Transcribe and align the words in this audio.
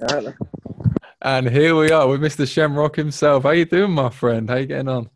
Yeah. 0.00 0.32
And 1.20 1.48
here 1.48 1.76
we 1.76 1.90
are 1.90 2.08
with 2.08 2.20
Mr. 2.20 2.50
Shamrock 2.50 2.96
himself. 2.96 3.42
How 3.42 3.50
you 3.50 3.66
doing, 3.66 3.90
my 3.90 4.08
friend? 4.08 4.48
How 4.48 4.56
you 4.56 4.66
getting 4.66 4.88
on? 4.88 5.10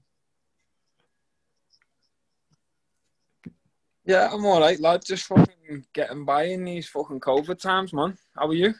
Yeah, 4.05 4.28
I'm 4.31 4.44
all 4.44 4.60
right, 4.60 4.78
lad. 4.78 5.02
Just 5.02 5.25
fucking 5.25 5.86
getting 5.94 6.26
by 6.26 6.44
in 6.44 6.65
these 6.65 6.89
fucking 6.89 7.20
COVID 7.20 7.58
times, 7.58 7.94
man. 7.94 8.18
How 8.36 8.48
are 8.48 8.55
you? 8.55 8.75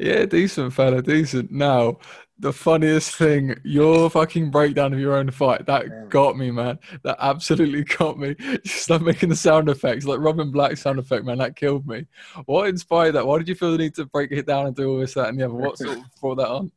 Yeah, 0.00 0.24
decent 0.24 0.72
fella, 0.72 1.02
decent. 1.02 1.50
Now, 1.50 1.98
the 2.38 2.54
funniest 2.54 3.16
thing, 3.16 3.54
your 3.64 4.08
fucking 4.08 4.50
breakdown 4.50 4.94
of 4.94 4.98
your 4.98 5.14
own 5.14 5.30
fight, 5.30 5.66
that 5.66 5.88
Yeah. 5.88 6.06
got 6.08 6.38
me, 6.38 6.50
man. 6.50 6.78
That 7.02 7.18
absolutely 7.20 7.84
got 7.84 8.18
me. 8.18 8.34
Just 8.64 8.88
like 8.88 9.02
making 9.02 9.28
the 9.28 9.36
sound 9.36 9.68
effects, 9.68 10.06
like 10.06 10.20
Robin 10.20 10.50
Black 10.50 10.78
sound 10.78 10.98
effect, 10.98 11.26
man, 11.26 11.36
that 11.36 11.54
killed 11.54 11.86
me. 11.86 12.06
What 12.46 12.70
inspired 12.70 13.12
that? 13.12 13.26
Why 13.26 13.36
did 13.36 13.48
you 13.48 13.54
feel 13.54 13.72
the 13.72 13.76
need 13.76 13.94
to 13.96 14.06
break 14.06 14.32
it 14.32 14.46
down 14.46 14.66
and 14.66 14.74
do 14.74 14.90
all 14.90 14.98
this, 14.98 15.12
that, 15.12 15.28
and 15.28 15.38
the 15.38 15.44
other? 15.44 15.52
What 15.54 15.76
sort 15.76 15.98
of 15.98 16.04
brought 16.18 16.36
that 16.36 16.48
on? 16.48 16.72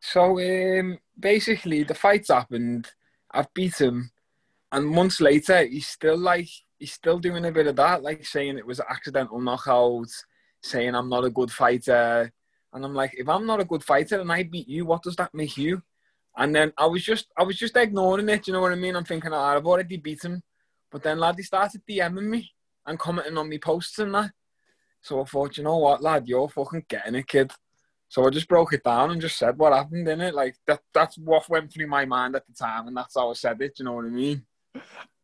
So, 0.00 0.40
um, 0.40 0.98
basically, 1.16 1.84
the 1.84 1.94
fight's 1.94 2.28
happened. 2.28 2.90
I've 3.30 3.54
beat 3.54 3.80
him, 3.80 4.10
and 4.72 4.84
months 4.84 5.20
later, 5.20 5.64
he's 5.64 5.86
still 5.86 6.18
like 6.18 6.48
he's 6.78 6.92
still 6.92 7.18
doing 7.18 7.44
a 7.44 7.52
bit 7.52 7.66
of 7.66 7.76
that, 7.76 8.02
like 8.02 8.24
saying 8.24 8.58
it 8.58 8.66
was 8.66 8.78
an 8.78 8.86
accidental 8.88 9.40
knockout, 9.40 10.08
saying 10.62 10.94
I'm 10.94 11.08
not 11.08 11.24
a 11.24 11.30
good 11.30 11.50
fighter, 11.50 12.32
and 12.72 12.84
I'm 12.84 12.94
like, 12.94 13.14
if 13.16 13.28
I'm 13.28 13.46
not 13.46 13.60
a 13.60 13.64
good 13.64 13.84
fighter 13.84 14.20
and 14.20 14.30
I 14.30 14.42
beat 14.42 14.68
you, 14.68 14.84
what 14.84 15.02
does 15.02 15.16
that 15.16 15.34
make 15.34 15.56
you? 15.56 15.82
And 16.36 16.54
then 16.54 16.72
I 16.78 16.86
was 16.86 17.02
just 17.02 17.26
I 17.36 17.42
was 17.42 17.56
just 17.56 17.76
ignoring 17.76 18.28
it. 18.28 18.46
You 18.46 18.52
know 18.52 18.60
what 18.60 18.72
I 18.72 18.76
mean? 18.76 18.94
I'm 18.94 19.04
thinking, 19.04 19.32
"Ah, 19.32 19.56
I've 19.56 19.66
already 19.66 19.96
beat 19.96 20.24
him, 20.24 20.42
but 20.90 21.02
then 21.02 21.18
lad, 21.18 21.34
he 21.36 21.42
started 21.42 21.82
DMing 21.88 22.28
me 22.28 22.50
and 22.86 22.98
commenting 22.98 23.36
on 23.36 23.48
me 23.48 23.58
posts 23.58 23.98
and 23.98 24.14
that. 24.14 24.30
So 25.00 25.20
I 25.20 25.24
thought, 25.24 25.56
you 25.56 25.64
know 25.64 25.78
what, 25.78 26.02
lad, 26.02 26.26
you're 26.26 26.48
fucking 26.48 26.86
getting 26.88 27.14
it, 27.16 27.26
kid. 27.26 27.52
So 28.08 28.26
I 28.26 28.30
just 28.30 28.48
broke 28.48 28.72
it 28.72 28.82
down 28.82 29.10
and 29.10 29.20
just 29.20 29.36
said 29.38 29.58
what 29.58 29.72
happened 29.72 30.08
in 30.08 30.20
it. 30.20 30.34
Like 30.34 30.56
that 30.66 30.80
that's 30.94 31.18
what 31.18 31.48
went 31.48 31.72
through 31.72 31.88
my 31.88 32.04
mind 32.04 32.36
at 32.36 32.46
the 32.46 32.54
time 32.54 32.88
and 32.88 32.96
that's 32.96 33.14
how 33.14 33.30
I 33.30 33.34
said 33.34 33.60
it, 33.60 33.78
you 33.78 33.84
know 33.84 33.92
what 33.92 34.06
I 34.06 34.10
mean? 34.10 34.44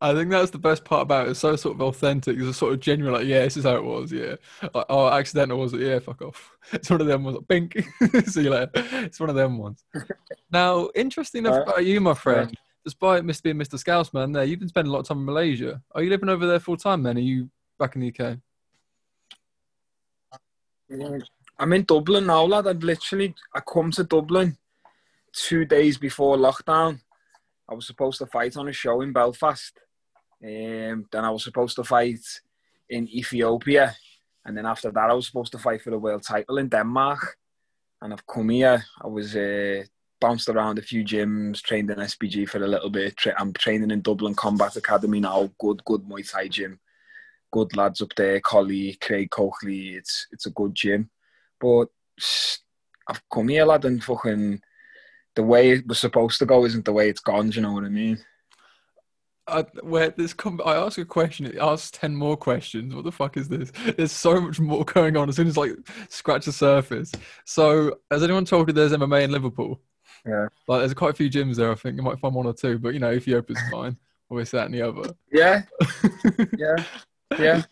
I 0.00 0.12
think 0.12 0.30
that's 0.30 0.50
the 0.50 0.58
best 0.58 0.84
part 0.84 1.02
about 1.02 1.27
it. 1.27 1.30
It's 1.30 1.41
so 1.41 1.56
sort 1.56 1.77
of 1.77 1.80
authentic. 1.83 2.36
It's 2.36 2.47
a 2.47 2.52
sort 2.52 2.74
of 2.74 2.80
genuine. 2.80 3.14
Like, 3.14 3.27
yeah, 3.27 3.42
this 3.42 3.56
is 3.56 3.64
how 3.64 3.77
it 3.77 3.84
was. 3.84 4.12
Yeah. 4.12 4.34
Like, 4.74 4.86
oh, 4.91 5.08
accidental 5.08 5.58
was 5.58 5.72
it? 5.72 5.80
Yeah, 5.80 5.98
fuck 5.98 6.20
off. 6.20 6.50
It's 6.72 6.91
one 6.91 7.00
of 7.00 7.06
them 7.06 7.24
ones. 7.24 7.38
Bink. 7.48 7.82
See 8.27 8.42
you 8.42 8.50
later. 8.50 8.70
It's 8.75 9.19
one 9.20 9.30
of 9.30 9.36
them 9.36 9.56
ones. 9.56 9.82
Now, 10.50 10.91
interesting 10.94 11.47
enough 11.47 11.60
Uh, 11.60 11.62
about 11.62 11.86
you, 11.86 12.00
my 12.00 12.14
friend. 12.14 12.55
Despite 12.84 13.22
Mr. 13.22 13.44
being 13.44 13.56
Mr. 13.56 13.82
Scousman, 13.82 14.34
there 14.34 14.44
you've 14.44 14.58
been 14.58 14.69
spending 14.69 14.91
a 14.91 14.92
lot 14.92 15.00
of 15.00 15.08
time 15.08 15.19
in 15.19 15.25
Malaysia. 15.25 15.80
Are 15.92 16.02
you 16.02 16.10
living 16.10 16.28
over 16.28 16.47
there 16.47 16.60
full 16.60 16.77
time? 16.77 17.02
Then 17.02 17.16
are 17.16 17.20
you 17.20 17.48
back 17.78 17.97
in 17.97 18.02
the 18.02 18.08
UK? 18.08 18.38
I'm 21.58 21.72
in 21.72 21.84
Dublin 21.84 22.27
now, 22.27 22.44
lad. 22.44 22.66
I'd 22.66 22.84
literally 22.84 23.34
I 23.55 23.60
come 23.60 23.91
to 23.92 24.05
Dublin 24.05 24.58
two 25.32 25.64
days 25.64 25.97
before 25.97 26.36
lockdown. 26.36 27.00
I 27.69 27.75
was 27.75 27.87
supposed 27.87 28.19
to 28.19 28.27
fight 28.27 28.57
on 28.57 28.69
a 28.69 28.73
show 28.73 29.01
in 29.01 29.12
Belfast. 29.12 29.79
Um, 30.43 31.07
then 31.11 31.25
I 31.25 31.31
was 31.31 31.45
supposed 31.45 31.77
to 31.77 31.84
fight 31.84 32.21
in 32.89 33.09
Ethiopia. 33.09 33.95
And 34.45 34.56
then 34.56 34.67
after 34.67 34.91
that 34.91 35.11
I 35.11 35.15
was 35.15 35.27
supposed 35.27 35.53
to 35.53 35.59
fight 35.59 35.83
for 35.83 35.91
the 35.91 35.98
world 35.98 36.23
title 36.23 36.59
in 36.59 36.69
Denmark. 36.69 37.37
And 38.03 38.12
I've 38.12 38.27
come 38.27 38.51
here. 38.51 38.84
I 39.03 39.06
was 39.06 39.34
uh, 39.34 39.84
bounced 40.21 40.48
around 40.48 40.79
a 40.79 40.83
few 40.83 41.05
gyms, 41.05 41.62
trained 41.62 41.91
in 41.91 41.98
SBG 41.98 42.48
for 42.48 42.62
a 42.62 42.69
little 42.69 42.91
bit. 42.91 43.15
I'm 43.39 43.53
training 43.55 43.91
in 43.91 44.03
Dublin 44.03 44.34
Combat 44.34 44.77
Academy 44.77 45.21
now. 45.21 45.51
Good, 45.59 45.83
good 45.84 46.03
Muay 46.03 46.31
Thai 46.31 46.49
gym. 46.49 46.78
Good 47.51 47.77
lads 47.77 48.03
up 48.03 48.15
there, 48.17 48.41
Collie, 48.41 48.99
Craig 49.01 49.31
Coakley. 49.31 49.95
It's 49.95 50.27
it's 50.33 50.47
a 50.47 50.51
good 50.51 50.75
gym. 50.75 51.09
But 51.61 51.89
I've 53.09 53.23
come 53.33 53.49
here, 53.49 53.65
lad, 53.65 53.84
and 53.84 54.03
fucking 54.03 54.61
the 55.35 55.43
way 55.43 55.73
it 55.73 55.87
was 55.87 55.99
supposed 55.99 56.39
to 56.39 56.47
go 56.47 56.65
isn't 56.65 56.85
the 56.85 56.93
way 56.93 57.09
it's 57.09 57.21
gone. 57.21 57.50
Do 57.50 57.56
you 57.56 57.62
know 57.62 57.72
what 57.72 57.84
I 57.84 57.89
mean? 57.89 58.19
I, 59.47 59.62
where 59.83 60.11
this 60.11 60.33
com- 60.33 60.62
I 60.65 60.75
ask 60.75 60.97
a 60.97 61.05
question, 61.05 61.47
it 61.47 61.59
asks 61.59 61.91
ten 61.91 62.17
more 62.17 62.37
questions. 62.37 62.95
What 62.95 63.05
the 63.05 63.12
fuck 63.12 63.37
is 63.37 63.49
this? 63.49 63.73
There's 63.97 64.12
so 64.12 64.41
much 64.41 64.59
more 64.59 64.84
going 64.84 65.17
on 65.17 65.28
as 65.28 65.37
soon 65.37 65.49
as 65.49 65.56
like 65.56 65.73
scratch 66.09 66.47
the 66.47 66.53
surface. 66.53 67.12
So, 67.44 67.99
has 68.11 68.23
anyone 68.23 68.47
told 68.47 68.69
you 68.69 68.73
there's 68.73 68.93
MMA 68.93 69.25
in 69.25 69.33
Liverpool? 69.33 69.81
Yeah. 70.27 70.49
Like, 70.67 70.81
there's 70.81 70.94
quite 70.94 71.11
a 71.11 71.17
few 71.17 71.28
gyms 71.28 71.56
there. 71.56 71.71
I 71.71 71.75
think 71.75 71.97
you 71.97 72.03
might 72.03 72.19
find 72.19 72.34
one 72.34 72.47
or 72.47 72.55
two, 72.55 72.78
but 72.78 72.94
you 72.94 73.00
know, 73.00 73.12
Ethiopia's 73.12 73.61
fine. 73.71 73.99
Or 74.31 74.41
this, 74.41 74.53
that, 74.53 74.67
and 74.67 74.75
the 74.75 74.81
other. 74.81 75.15
Yeah, 75.31 75.65
yeah, 76.59 76.83
yeah. 77.39 77.62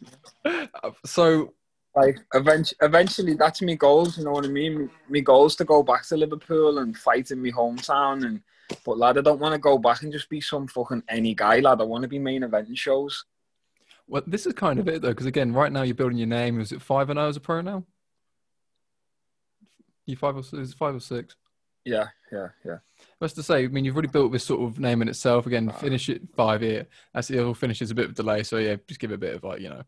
so, 1.07 1.55
Like 1.95 2.19
eventually, 2.33 2.79
eventually, 2.81 3.35
that's 3.35 3.61
my 3.61 3.75
goals. 3.75 4.17
You 4.17 4.25
know 4.25 4.33
what 4.33 4.47
I 4.47 4.49
mean? 4.49 4.91
My 5.09 5.21
goals 5.21 5.57
to 5.57 5.65
go 5.65 5.83
back 5.83 6.07
to 6.07 6.17
Liverpool 6.17 6.79
and 6.79 6.97
fight 6.97 7.31
in 7.31 7.43
my 7.43 7.51
hometown. 7.51 8.25
And 8.25 8.41
but 8.85 8.99
lad, 8.99 9.19
I 9.19 9.21
don't 9.21 9.41
want 9.41 9.53
to 9.53 9.59
go 9.59 9.77
back 9.77 10.03
and 10.03 10.13
just 10.13 10.31
be 10.31 10.41
some 10.41 10.67
fucking 10.67 11.03
any 11.09 11.35
guy, 11.35 11.61
lad. 11.61 11.81
I 11.81 11.85
want 11.85 12.03
to 12.03 12.09
be 12.09 12.19
main 12.19 12.45
event 12.45 12.77
shows. 12.79 13.25
well, 14.09 14.23
this 14.27 14.47
is 14.47 14.55
kind 14.55 14.79
of 14.79 14.89
it 14.89 15.03
though, 15.03 15.11
because 15.11 15.27
again, 15.27 15.53
right 15.53 15.71
now 15.71 15.83
you're 15.83 15.95
building 15.95 16.19
your 16.19 16.29
name. 16.29 16.61
Is 16.61 16.73
it 16.73 16.81
five 16.81 17.11
and 17.11 17.19
zero 17.19 17.29
as 17.29 17.37
a 17.37 17.41
pro 17.41 17.61
now? 17.61 17.85
You 20.07 20.17
five 20.17 20.37
or 20.37 20.41
is 20.41 20.73
it 20.73 20.77
five 20.79 20.95
or 20.95 21.01
six? 21.01 21.37
Yeah, 21.85 22.07
yeah, 22.33 22.49
yeah. 22.65 22.79
What's 23.19 23.35
to 23.35 23.43
say? 23.43 23.65
I 23.65 23.69
mean, 23.69 23.85
you've 23.85 23.95
already 23.95 24.09
built 24.09 24.33
this 24.33 24.45
sort 24.45 24.63
of 24.63 24.79
name 24.79 25.03
in 25.03 25.09
itself. 25.09 25.47
Again, 25.47 25.71
finish 25.71 26.09
it 26.09 26.23
five 26.37 26.61
here. 26.61 26.87
That's 27.13 27.29
the 27.29 27.39
it. 27.39 27.45
All 27.45 27.55
finishes 27.55 27.91
a 27.91 27.95
bit 27.95 28.07
of 28.07 28.15
delay. 28.15 28.43
So 28.45 28.59
yeah, 28.59 28.77
just 28.87 29.01
give 29.01 29.11
it 29.11 29.17
a 29.17 29.19
bit 29.19 29.35
of 29.35 29.45
like 29.45 29.61
you 29.61 29.69
know, 29.69 29.83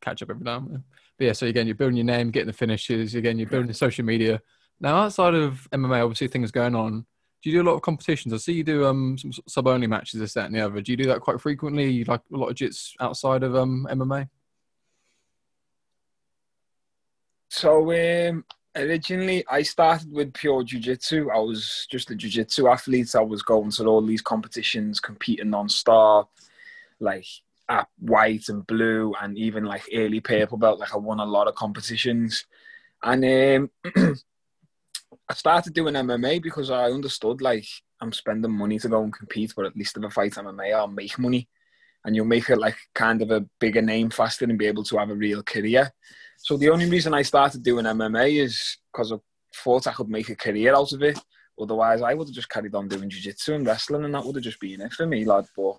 catch 0.00 0.22
up 0.22 0.30
every 0.30 0.44
now 0.44 0.58
and 0.58 0.70
then. 0.70 0.84
But 1.18 1.24
yeah, 1.24 1.32
so 1.32 1.46
again, 1.46 1.66
you're 1.66 1.76
building 1.76 1.96
your 1.96 2.06
name, 2.06 2.30
getting 2.30 2.46
the 2.46 2.52
finishes. 2.52 3.14
Again, 3.14 3.38
you're 3.38 3.48
building 3.48 3.72
social 3.72 4.04
media. 4.04 4.40
Now, 4.80 4.96
outside 4.96 5.34
of 5.34 5.68
MMA, 5.72 6.02
obviously 6.02 6.28
things 6.28 6.50
going 6.50 6.74
on. 6.74 7.04
Do 7.42 7.50
you 7.50 7.56
do 7.56 7.62
a 7.62 7.68
lot 7.70 7.76
of 7.76 7.82
competitions? 7.82 8.34
I 8.34 8.36
see 8.36 8.52
you 8.52 8.64
do 8.64 8.86
um 8.86 9.16
some 9.16 9.32
sub 9.48 9.66
only 9.66 9.86
matches, 9.86 10.20
this, 10.20 10.34
that, 10.34 10.46
and 10.46 10.54
the 10.54 10.60
other. 10.60 10.80
Do 10.80 10.92
you 10.92 10.96
do 10.96 11.06
that 11.06 11.20
quite 11.20 11.40
frequently? 11.40 11.90
You 11.90 12.04
like 12.04 12.20
a 12.32 12.36
lot 12.36 12.48
of 12.48 12.56
jits 12.56 12.92
outside 13.00 13.42
of 13.42 13.54
um 13.56 13.86
MMA? 13.90 14.28
So 17.48 17.90
um, 17.92 18.44
originally, 18.76 19.44
I 19.48 19.62
started 19.62 20.12
with 20.12 20.32
pure 20.32 20.62
jiu-jitsu. 20.62 21.30
I 21.30 21.38
was 21.38 21.86
just 21.90 22.10
a 22.10 22.14
jiu-jitsu 22.14 22.68
athlete. 22.68 23.14
I 23.14 23.22
was 23.22 23.42
going 23.42 23.70
to 23.72 23.86
all 23.86 24.02
these 24.02 24.22
competitions, 24.22 25.00
competing 25.00 25.50
non-stop, 25.50 26.30
like 27.00 27.26
at 27.70 27.86
white 27.98 28.48
and 28.48 28.66
blue, 28.66 29.14
and 29.22 29.38
even 29.38 29.64
like 29.64 29.88
early 29.94 30.20
purple 30.20 30.58
belt. 30.58 30.80
Like 30.80 30.92
I 30.92 30.98
won 30.98 31.20
a 31.20 31.24
lot 31.24 31.46
of 31.46 31.54
competitions, 31.54 32.44
and 33.02 33.70
um, 33.94 33.94
I 35.28 35.34
started 35.34 35.72
doing 35.72 35.94
MMA 35.94 36.42
because 36.42 36.70
I 36.70 36.90
understood 36.90 37.40
like 37.40 37.66
I'm 38.00 38.12
spending 38.12 38.50
money 38.50 38.78
to 38.80 38.88
go 38.88 39.02
and 39.02 39.12
compete, 39.12 39.54
but 39.56 39.66
at 39.66 39.76
least 39.76 39.96
if 39.96 40.04
I 40.04 40.08
fight 40.08 40.32
MMA, 40.32 40.74
I'll 40.74 40.88
make 40.88 41.16
money, 41.18 41.48
and 42.04 42.16
you'll 42.16 42.26
make 42.26 42.50
it 42.50 42.58
like 42.58 42.76
kind 42.94 43.22
of 43.22 43.30
a 43.30 43.46
bigger 43.60 43.82
name 43.82 44.10
faster 44.10 44.44
and 44.44 44.58
be 44.58 44.66
able 44.66 44.84
to 44.84 44.98
have 44.98 45.10
a 45.10 45.14
real 45.14 45.42
career. 45.44 45.92
So 46.38 46.56
the 46.56 46.70
only 46.70 46.90
reason 46.90 47.14
I 47.14 47.22
started 47.22 47.62
doing 47.62 47.84
MMA 47.84 48.42
is 48.42 48.78
because 48.92 49.12
I 49.12 49.16
thought 49.54 49.86
I 49.86 49.92
could 49.92 50.08
make 50.08 50.28
a 50.28 50.36
career 50.36 50.74
out 50.74 50.92
of 50.92 51.02
it. 51.02 51.18
Otherwise, 51.60 52.02
I 52.02 52.14
would 52.14 52.28
have 52.28 52.34
just 52.34 52.48
carried 52.48 52.74
on 52.74 52.88
doing 52.88 53.10
jiu-jitsu 53.10 53.54
and 53.54 53.66
wrestling, 53.66 54.04
and 54.04 54.14
that 54.14 54.24
would 54.24 54.36
have 54.36 54.44
just 54.44 54.58
been 54.58 54.80
it 54.80 54.94
for 54.94 55.06
me, 55.06 55.24
lad. 55.26 55.44
But 55.54 55.78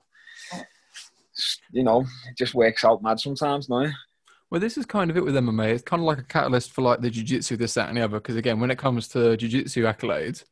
you 1.71 1.83
know, 1.83 2.01
it 2.01 2.37
just 2.37 2.53
works 2.53 2.83
out 2.83 3.01
mad 3.03 3.19
sometimes, 3.19 3.69
no? 3.69 3.89
Well, 4.49 4.59
this 4.59 4.77
is 4.77 4.85
kind 4.85 5.09
of 5.09 5.15
it 5.17 5.23
with 5.23 5.35
MMA. 5.35 5.69
It's 5.69 5.83
kind 5.83 6.01
of 6.01 6.05
like 6.05 6.17
a 6.17 6.23
catalyst 6.23 6.71
for 6.73 6.81
like 6.81 6.99
the 6.99 7.09
jiu-jitsu, 7.09 7.55
this, 7.55 7.73
that, 7.75 7.87
and 7.87 7.97
the 7.97 8.01
other. 8.01 8.19
Because 8.19 8.35
again, 8.35 8.59
when 8.59 8.69
it 8.71 8.77
comes 8.77 9.07
to 9.09 9.37
jiu-jitsu 9.37 9.83
accolades, 9.83 10.43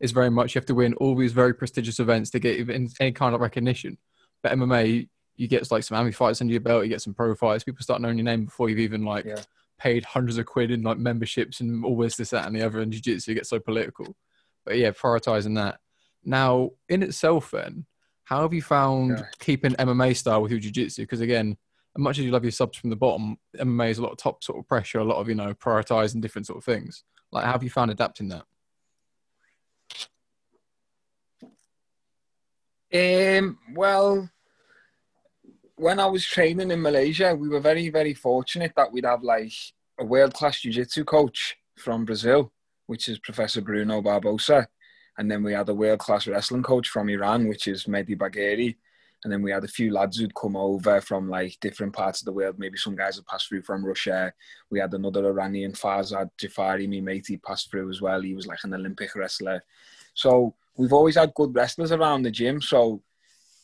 it's 0.00 0.12
very 0.12 0.30
much 0.30 0.54
you 0.54 0.58
have 0.58 0.66
to 0.66 0.74
win 0.74 0.94
all 0.94 1.14
these 1.14 1.32
very 1.32 1.54
prestigious 1.54 2.00
events 2.00 2.30
to 2.30 2.38
get 2.38 2.68
any 2.98 3.12
kind 3.12 3.34
of 3.34 3.40
recognition. 3.40 3.98
But 4.42 4.52
MMA, 4.52 5.08
you 5.36 5.48
get 5.48 5.70
like 5.70 5.84
some 5.84 5.98
AMI 5.98 6.12
fights 6.12 6.40
under 6.40 6.52
your 6.52 6.60
belt, 6.62 6.84
you 6.84 6.88
get 6.88 7.02
some 7.02 7.14
pro 7.14 7.34
fights. 7.34 7.62
People 7.62 7.82
start 7.82 8.00
knowing 8.00 8.16
your 8.18 8.24
name 8.24 8.46
before 8.46 8.68
you've 8.70 8.78
even 8.78 9.04
like 9.04 9.26
Yeah. 9.26 9.42
paid 9.78 10.04
hundreds 10.04 10.38
of 10.38 10.46
quid 10.46 10.70
in 10.70 10.82
like 10.82 10.98
memberships 10.98 11.60
and 11.60 11.84
all 11.84 11.98
this, 11.98 12.16
this, 12.16 12.30
that, 12.30 12.46
and 12.46 12.56
the 12.56 12.64
other. 12.64 12.80
And 12.80 12.90
jiu-jitsu 12.90 13.34
gets 13.34 13.50
so 13.50 13.60
political. 13.60 14.16
But 14.64 14.78
yeah, 14.78 14.92
prioritizing 14.92 15.56
that. 15.56 15.78
Now, 16.24 16.70
in 16.88 17.02
itself, 17.02 17.50
then, 17.50 17.84
how 18.32 18.40
have 18.40 18.54
you 18.54 18.62
found 18.62 19.18
Yeah. 19.18 19.26
keeping 19.40 19.74
MMA 19.74 20.14
style 20.16 20.40
with 20.40 20.52
your 20.52 20.60
jiu-jitsu? 20.60 21.02
Because 21.02 21.20
again, 21.20 21.58
as 21.94 22.00
much 22.00 22.18
as 22.18 22.24
you 22.24 22.30
love 22.30 22.44
your 22.44 22.50
subs 22.50 22.78
from 22.78 22.88
the 22.88 22.96
bottom, 22.96 23.36
MMA 23.58 23.90
is 23.90 23.98
a 23.98 24.02
lot 24.02 24.12
of 24.12 24.16
top 24.16 24.42
sort 24.42 24.58
of 24.58 24.66
pressure, 24.66 25.00
a 25.00 25.04
lot 25.04 25.18
of 25.20 25.28
you 25.28 25.34
know 25.34 25.52
prioritizing 25.52 26.22
different 26.22 26.46
sort 26.46 26.56
of 26.56 26.64
things. 26.64 27.04
Like, 27.30 27.44
how 27.44 27.52
have 27.52 27.62
you 27.62 27.68
found 27.68 27.90
adapting 27.90 28.28
that? 28.30 28.44
Um, 32.94 33.58
well, 33.74 34.30
when 35.76 36.00
I 36.00 36.06
was 36.06 36.24
training 36.24 36.70
in 36.70 36.80
Malaysia, 36.80 37.34
we 37.34 37.50
were 37.50 37.60
very, 37.60 37.90
very 37.90 38.14
fortunate 38.14 38.72
that 38.76 38.90
we'd 38.92 39.04
have 39.04 39.22
like 39.22 39.52
a 40.00 40.04
world 40.06 40.32
class 40.32 40.60
jiu 40.60 40.72
jitsu 40.72 41.04
coach 41.04 41.56
from 41.76 42.06
Brazil, 42.06 42.50
which 42.86 43.08
is 43.08 43.18
Professor 43.18 43.60
Bruno 43.60 44.00
Barbosa. 44.00 44.68
And 45.18 45.30
then 45.30 45.42
we 45.42 45.52
had 45.52 45.68
a 45.68 45.74
world 45.74 45.98
class 45.98 46.26
wrestling 46.26 46.62
coach 46.62 46.88
from 46.88 47.08
Iran, 47.08 47.48
which 47.48 47.68
is 47.68 47.84
Mehdi 47.84 48.16
Bagheri. 48.16 48.76
And 49.24 49.32
then 49.32 49.42
we 49.42 49.52
had 49.52 49.62
a 49.62 49.68
few 49.68 49.92
lads 49.92 50.16
who'd 50.16 50.34
come 50.34 50.56
over 50.56 51.00
from 51.00 51.28
like 51.28 51.58
different 51.60 51.92
parts 51.92 52.20
of 52.20 52.24
the 52.24 52.32
world. 52.32 52.58
Maybe 52.58 52.76
some 52.76 52.96
guys 52.96 53.16
had 53.16 53.26
passed 53.26 53.48
through 53.48 53.62
from 53.62 53.84
Russia. 53.84 54.32
We 54.70 54.80
had 54.80 54.92
another 54.94 55.26
Iranian, 55.26 55.72
Farzad 55.72 56.30
Jafari, 56.38 56.88
me 56.88 57.22
he 57.26 57.36
passed 57.36 57.70
through 57.70 57.90
as 57.90 58.00
well. 58.00 58.20
He 58.20 58.34
was 58.34 58.46
like 58.46 58.58
an 58.64 58.74
Olympic 58.74 59.14
wrestler. 59.14 59.62
So 60.14 60.54
we've 60.76 60.92
always 60.92 61.16
had 61.16 61.34
good 61.34 61.54
wrestlers 61.54 61.92
around 61.92 62.22
the 62.22 62.30
gym. 62.32 62.60
So 62.60 63.02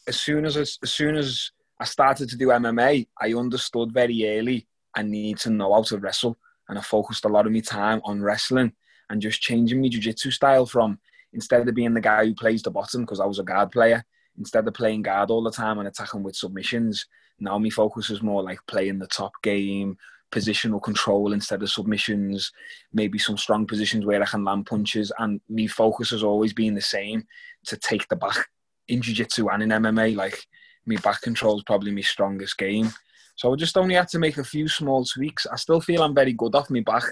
as 0.07 0.21
soon 0.21 0.45
as 0.45 0.57
as 0.57 0.79
soon 0.85 1.17
as 1.17 1.51
I 1.81 1.85
started 1.85 2.29
to 2.29 2.37
do 2.37 2.49
MMA, 2.49 3.09
I 3.21 3.33
understood 3.33 3.93
very 3.93 4.39
early 4.39 4.69
I 4.95 5.03
need 5.03 5.39
to 5.39 5.51
know 5.51 5.73
how 5.73 5.83
to 5.83 5.99
wrestle, 5.99 6.37
and 6.69 6.79
I 6.79 6.83
focused 6.83 7.25
a 7.25 7.29
lot 7.29 7.47
of 7.47 7.53
my 7.53 7.61
time 7.61 8.01
on 8.05 8.21
wrestling 8.21 8.73
and 9.11 9.23
just 9.23 9.41
changing 9.41 9.81
my 9.81 9.89
jiu-jitsu 9.89 10.31
style 10.31 10.67
from 10.67 10.99
instead 11.33 11.69
of 11.69 11.75
being 11.75 11.95
the 11.95 12.01
guy 12.01 12.25
who 12.25 12.35
plays 12.35 12.63
the 12.63 12.71
bottom 12.71 13.03
because 13.03 13.21
I 13.21 13.27
was 13.27 13.39
a 13.39 13.45
guard 13.45 13.71
player, 13.71 14.05
instead 14.39 14.67
of 14.67 14.75
playing 14.75 15.03
guard 15.03 15.31
all 15.31 15.43
the 15.43 15.51
time 15.51 15.79
and 15.79 15.89
attacking 15.89 16.23
with 16.23 16.37
submissions, 16.37 17.07
now 17.41 17.59
my 17.59 17.71
focus 17.71 18.11
is 18.11 18.23
more 18.23 18.43
like 18.43 18.59
playing 18.67 18.99
the 18.99 19.07
top 19.07 19.33
game, 19.43 19.97
positional 20.31 20.83
control 20.83 21.33
instead 21.33 21.63
of 21.63 21.71
submissions, 21.71 22.53
maybe 22.93 23.19
some 23.19 23.37
strong 23.37 23.67
positions 23.67 24.05
where 24.05 24.23
I 24.23 24.27
can 24.27 24.45
land 24.45 24.67
punches. 24.67 25.13
And 25.19 25.41
my 25.49 25.67
focus 25.67 26.11
has 26.11 26.23
always 26.23 26.53
been 26.53 26.75
the 26.75 26.81
same 26.81 27.27
to 27.67 27.77
take 27.77 28.09
the 28.09 28.17
back 28.17 28.47
in 28.89 29.03
jiu-jitsu 29.03 29.49
and 29.49 29.63
in 29.63 29.69
MMA. 29.71 30.17
Like 30.17 30.39
my 30.87 30.97
back 30.97 31.21
control 31.23 31.57
is 31.59 31.65
probably 31.65 31.93
my 31.93 32.01
strongest 32.01 32.59
game. 32.59 32.91
So 33.37 33.53
I 33.53 33.57
just 33.57 33.77
only 33.77 33.95
had 33.95 34.09
to 34.09 34.19
make 34.19 34.39
a 34.39 34.45
few 34.45 34.69
small 34.69 35.05
tweaks. 35.05 35.47
I 35.47 35.57
still 35.57 35.81
feel 35.81 36.03
I'm 36.03 36.15
very 36.15 36.33
good 36.33 36.55
off 36.55 36.71
my 36.71 36.81
back. 36.81 37.05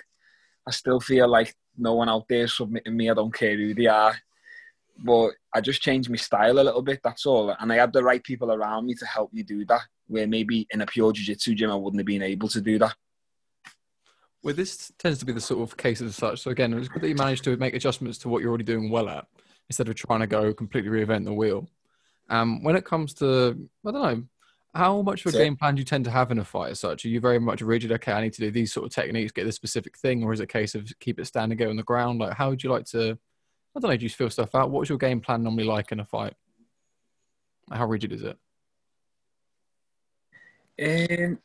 I 0.66 0.70
still 0.72 1.00
feel 1.00 1.28
like 1.28 1.54
no 1.76 1.94
one 1.94 2.08
out 2.08 2.26
there 2.28 2.48
submitting 2.48 2.96
me. 2.96 3.10
I 3.10 3.14
don't 3.14 3.34
care 3.34 3.56
who 3.56 3.74
they 3.74 3.86
are. 3.86 4.16
But 4.98 5.32
I 5.52 5.60
just 5.60 5.82
changed 5.82 6.08
my 6.08 6.16
style 6.16 6.58
a 6.58 6.64
little 6.64 6.80
bit, 6.80 7.00
that's 7.04 7.26
all. 7.26 7.50
And 7.50 7.70
I 7.70 7.76
had 7.76 7.92
the 7.92 8.02
right 8.02 8.22
people 8.24 8.50
around 8.50 8.86
me 8.86 8.94
to 8.94 9.04
help 9.04 9.30
me 9.30 9.42
do 9.42 9.64
that, 9.66 9.82
where 10.06 10.26
maybe 10.26 10.66
in 10.70 10.80
a 10.80 10.86
pure 10.86 11.12
jiu-jitsu 11.12 11.54
gym 11.54 11.70
I 11.70 11.74
wouldn't 11.74 12.00
have 12.00 12.06
been 12.06 12.22
able 12.22 12.48
to 12.48 12.62
do 12.62 12.78
that. 12.78 12.94
Well, 14.42 14.54
this 14.54 14.90
tends 14.98 15.18
to 15.18 15.26
be 15.26 15.32
the 15.32 15.40
sort 15.40 15.68
of 15.68 15.76
case 15.76 16.00
as 16.00 16.16
such. 16.16 16.40
So 16.40 16.50
again, 16.50 16.72
it's 16.72 16.88
good 16.88 17.02
that 17.02 17.08
you 17.08 17.14
managed 17.14 17.44
to 17.44 17.56
make 17.58 17.74
adjustments 17.74 18.16
to 18.18 18.30
what 18.30 18.40
you're 18.40 18.48
already 18.48 18.64
doing 18.64 18.88
well 18.88 19.10
at, 19.10 19.26
instead 19.68 19.88
of 19.88 19.96
trying 19.96 20.20
to 20.20 20.26
go 20.26 20.54
completely 20.54 20.90
reinvent 20.90 21.26
the 21.26 21.32
wheel. 21.34 21.68
Um, 22.30 22.62
when 22.62 22.74
it 22.74 22.86
comes 22.86 23.12
to, 23.14 23.68
I 23.84 23.90
don't 23.90 24.02
know, 24.02 24.22
how 24.76 25.02
much 25.02 25.24
of 25.24 25.34
a 25.34 25.38
game 25.38 25.56
plan 25.56 25.74
do 25.74 25.80
you 25.80 25.84
tend 25.84 26.04
to 26.04 26.10
have 26.10 26.30
in 26.30 26.38
a 26.38 26.44
fight 26.44 26.70
as 26.70 26.80
such? 26.80 27.04
Are 27.04 27.08
you 27.08 27.20
very 27.20 27.38
much 27.38 27.62
rigid? 27.62 27.90
Okay, 27.92 28.12
I 28.12 28.22
need 28.22 28.34
to 28.34 28.40
do 28.40 28.50
these 28.50 28.72
sort 28.72 28.86
of 28.86 28.92
techniques, 28.92 29.32
get 29.32 29.44
this 29.44 29.56
specific 29.56 29.96
thing, 29.96 30.22
or 30.22 30.32
is 30.32 30.40
it 30.40 30.44
a 30.44 30.46
case 30.46 30.74
of 30.74 30.92
keep 31.00 31.18
it 31.18 31.26
standing, 31.26 31.56
go 31.56 31.70
on 31.70 31.76
the 31.76 31.82
ground? 31.82 32.20
Like, 32.20 32.34
how 32.34 32.50
would 32.50 32.62
you 32.62 32.70
like 32.70 32.84
to? 32.86 33.18
I 33.74 33.80
don't 33.80 33.90
know. 33.90 33.96
Do 33.96 34.04
you 34.04 34.10
feel 34.10 34.30
stuff 34.30 34.54
out? 34.54 34.70
What's 34.70 34.88
your 34.88 34.98
game 34.98 35.20
plan 35.20 35.42
normally 35.42 35.64
like 35.64 35.92
in 35.92 36.00
a 36.00 36.04
fight? 36.04 36.34
How 37.70 37.86
rigid 37.86 38.12
is 38.12 38.22
it? 38.22 38.38
Um, 40.78 41.38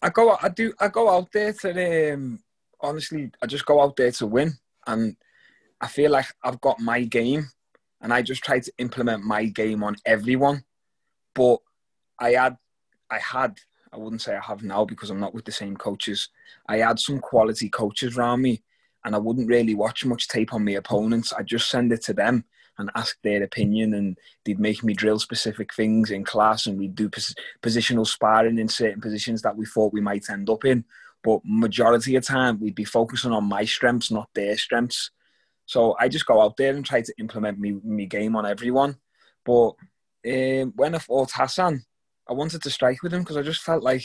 I 0.00 0.10
go, 0.10 0.38
I 0.40 0.48
do, 0.48 0.72
I 0.78 0.88
go 0.88 1.10
out 1.10 1.32
there 1.32 1.52
to. 1.52 2.12
Um, 2.14 2.40
honestly, 2.80 3.30
I 3.42 3.46
just 3.46 3.66
go 3.66 3.82
out 3.82 3.96
there 3.96 4.12
to 4.12 4.26
win, 4.26 4.52
and 4.86 5.16
I 5.80 5.88
feel 5.88 6.10
like 6.10 6.26
I've 6.42 6.60
got 6.60 6.80
my 6.80 7.02
game, 7.02 7.48
and 8.00 8.12
I 8.12 8.22
just 8.22 8.44
try 8.44 8.60
to 8.60 8.72
implement 8.78 9.24
my 9.24 9.46
game 9.46 9.82
on 9.82 9.96
everyone. 10.06 10.64
But 11.34 11.58
I 12.18 12.32
had, 12.32 12.56
I 13.10 13.18
had, 13.18 13.58
I 13.92 13.96
wouldn't 13.96 14.22
say 14.22 14.34
I 14.34 14.40
have 14.40 14.62
now 14.62 14.84
because 14.84 15.10
I'm 15.10 15.20
not 15.20 15.34
with 15.34 15.44
the 15.44 15.52
same 15.52 15.76
coaches. 15.76 16.28
I 16.68 16.78
had 16.78 16.98
some 16.98 17.20
quality 17.20 17.68
coaches 17.68 18.16
around 18.16 18.42
me, 18.42 18.62
and 19.04 19.14
I 19.14 19.18
wouldn't 19.18 19.48
really 19.48 19.74
watch 19.74 20.04
much 20.04 20.28
tape 20.28 20.54
on 20.54 20.64
my 20.64 20.72
opponents. 20.72 21.32
I'd 21.32 21.46
just 21.46 21.68
send 21.68 21.92
it 21.92 22.02
to 22.04 22.12
them 22.12 22.44
and 22.78 22.90
ask 22.96 23.16
their 23.22 23.42
opinion, 23.42 23.94
and 23.94 24.18
they'd 24.44 24.58
make 24.58 24.82
me 24.82 24.94
drill 24.94 25.18
specific 25.18 25.72
things 25.74 26.10
in 26.10 26.24
class, 26.24 26.66
and 26.66 26.78
we'd 26.78 26.96
do 26.96 27.08
pos- 27.08 27.34
positional 27.62 28.06
sparring 28.06 28.58
in 28.58 28.68
certain 28.68 29.00
positions 29.00 29.42
that 29.42 29.56
we 29.56 29.66
thought 29.66 29.92
we 29.92 30.00
might 30.00 30.28
end 30.28 30.50
up 30.50 30.64
in. 30.64 30.84
But 31.22 31.40
majority 31.44 32.16
of 32.16 32.24
time, 32.24 32.60
we'd 32.60 32.74
be 32.74 32.84
focusing 32.84 33.32
on 33.32 33.44
my 33.44 33.64
strengths, 33.64 34.10
not 34.10 34.28
their 34.34 34.56
strengths. 34.56 35.10
So 35.66 35.96
I 35.98 36.08
just 36.08 36.26
go 36.26 36.42
out 36.42 36.56
there 36.56 36.74
and 36.74 36.84
try 36.84 37.00
to 37.00 37.14
implement 37.18 37.58
me, 37.58 37.72
me 37.82 38.06
game 38.06 38.36
on 38.36 38.44
everyone. 38.44 38.96
But 39.44 39.70
um, 40.26 40.72
when 40.76 40.94
I 40.94 40.98
fought 40.98 41.30
Hassan, 41.32 41.84
I 42.28 42.32
wanted 42.32 42.62
to 42.62 42.70
strike 42.70 43.02
with 43.02 43.12
him 43.12 43.20
because 43.20 43.36
I 43.36 43.42
just 43.42 43.62
felt 43.62 43.82
like 43.82 44.04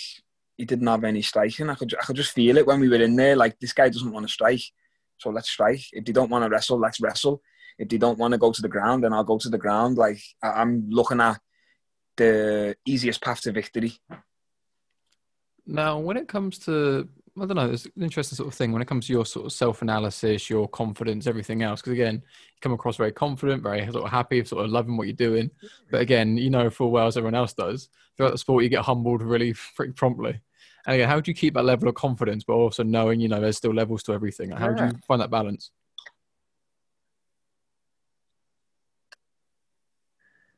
he 0.58 0.66
didn't 0.66 0.88
have 0.88 1.04
any 1.04 1.22
striking. 1.22 1.70
I 1.70 1.76
could 1.76 1.94
I 2.00 2.04
could 2.04 2.18
just 2.18 2.34
feel 2.34 2.58
it 2.58 2.68
when 2.68 2.80
we 2.80 2.90
were 2.90 3.02
in 3.02 3.16
there. 3.16 3.36
Like 3.36 3.60
this 3.60 3.74
guy 3.74 3.90
doesn't 3.90 4.12
want 4.12 4.28
to 4.28 4.32
strike, 4.32 4.62
so 5.18 5.30
let's 5.30 5.50
strike. 5.50 5.82
If 5.94 6.06
they 6.06 6.12
don't 6.12 6.30
want 6.30 6.44
to 6.44 6.50
wrestle, 6.50 6.78
let's 6.78 7.00
wrestle. 7.00 7.42
If 7.78 7.88
they 7.88 7.98
don't 7.98 8.20
want 8.20 8.34
to 8.34 8.38
go 8.38 8.52
to 8.52 8.62
the 8.62 8.68
ground, 8.68 9.04
then 9.04 9.14
I'll 9.14 9.24
go 9.24 9.38
to 9.38 9.50
the 9.50 9.58
ground. 9.58 9.98
Like 9.98 10.22
I'm 10.44 10.90
looking 10.90 11.22
at 11.22 11.40
the 12.18 12.76
easiest 12.86 13.22
path 13.22 13.42
to 13.42 13.54
victory. 13.54 13.94
Now, 15.66 16.00
when 16.00 16.18
it 16.18 16.28
comes 16.28 16.58
to 16.60 17.08
I 17.42 17.46
don't 17.46 17.56
know, 17.56 17.72
it's 17.72 17.86
an 17.86 18.04
interesting 18.04 18.36
sort 18.36 18.48
of 18.48 18.54
thing 18.54 18.72
when 18.72 18.82
it 18.82 18.88
comes 18.88 19.08
to 19.08 19.14
your 19.14 19.26
sort 19.26 19.46
of 19.46 19.54
self 19.54 19.82
analysis, 19.82 20.50
your 20.50 20.68
confidence, 20.68 21.28
everything 21.28 21.64
else. 21.64 21.82
Because 21.82 21.94
again, 21.94 22.16
you 22.16 22.60
come 22.62 22.74
across 22.74 22.98
very 22.98 23.12
confident, 23.12 23.64
very 23.64 23.86
sort 23.92 24.04
of 24.04 24.12
happy, 24.12 24.44
sort 24.44 24.66
of 24.66 24.72
loving 24.72 24.98
what 24.98 25.08
you're 25.08 25.16
doing. 25.16 25.50
But 25.90 26.02
again, 26.02 26.38
you 26.38 26.50
know 26.50 26.70
full 26.70 26.92
well 26.92 27.08
as 27.08 27.18
everyone 27.18 27.36
else 27.36 27.54
does, 27.54 27.90
throughout 28.18 28.32
the 28.32 28.38
sport, 28.38 28.64
you 28.64 28.70
get 28.70 28.84
humbled 28.84 29.22
really 29.22 29.54
pretty 29.76 29.94
promptly. 29.94 30.42
And 30.86 30.96
again, 30.96 31.10
how 31.10 31.20
do 31.20 31.30
you 31.30 31.36
keep 31.36 31.54
that 31.54 31.66
level 31.66 31.88
of 31.88 31.96
confidence, 31.96 32.44
but 32.44 32.54
also 32.54 32.84
knowing, 32.84 33.20
you 33.20 33.28
know, 33.28 33.40
there's 33.40 33.58
still 33.58 33.74
levels 33.74 34.04
to 34.04 34.14
everything? 34.14 34.52
How 34.52 34.72
do 34.72 34.86
you 34.86 34.92
find 35.08 35.22
that 35.22 35.30
balance? 35.30 35.72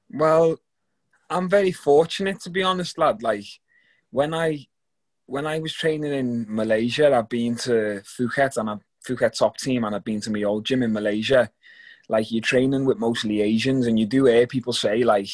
Well, 0.10 0.58
I'm 1.30 1.48
very 1.50 1.72
fortunate 1.72 2.40
to 2.42 2.50
be 2.50 2.64
honest, 2.64 2.98
lad. 2.98 3.24
Like 3.24 3.46
when 4.12 4.34
I 4.34 4.68
when 5.32 5.48
I 5.48 5.60
was 5.60 5.74
training 5.74 6.12
in 6.12 6.46
Malaysia, 6.50 7.16
I've 7.16 7.30
been 7.30 7.56
to 7.64 8.02
Phuket 8.04 8.58
and 8.58 8.70
I'm 8.70 8.82
Phuket 9.08 9.32
top 9.32 9.56
team, 9.58 9.86
and 9.86 9.96
I've 9.96 10.04
been 10.04 10.20
to 10.22 10.30
my 10.30 10.44
old 10.44 10.66
gym 10.66 10.84
in 10.84 10.92
Malaysia. 10.92 11.50
Like 12.10 12.30
you're 12.32 12.42
training 12.42 12.84
with 12.84 13.00
mostly 13.00 13.40
Asians, 13.42 13.88
and 13.88 13.98
you 13.98 14.06
do 14.06 14.26
hear 14.26 14.46
people 14.46 14.74
say 14.74 15.06
like 15.06 15.30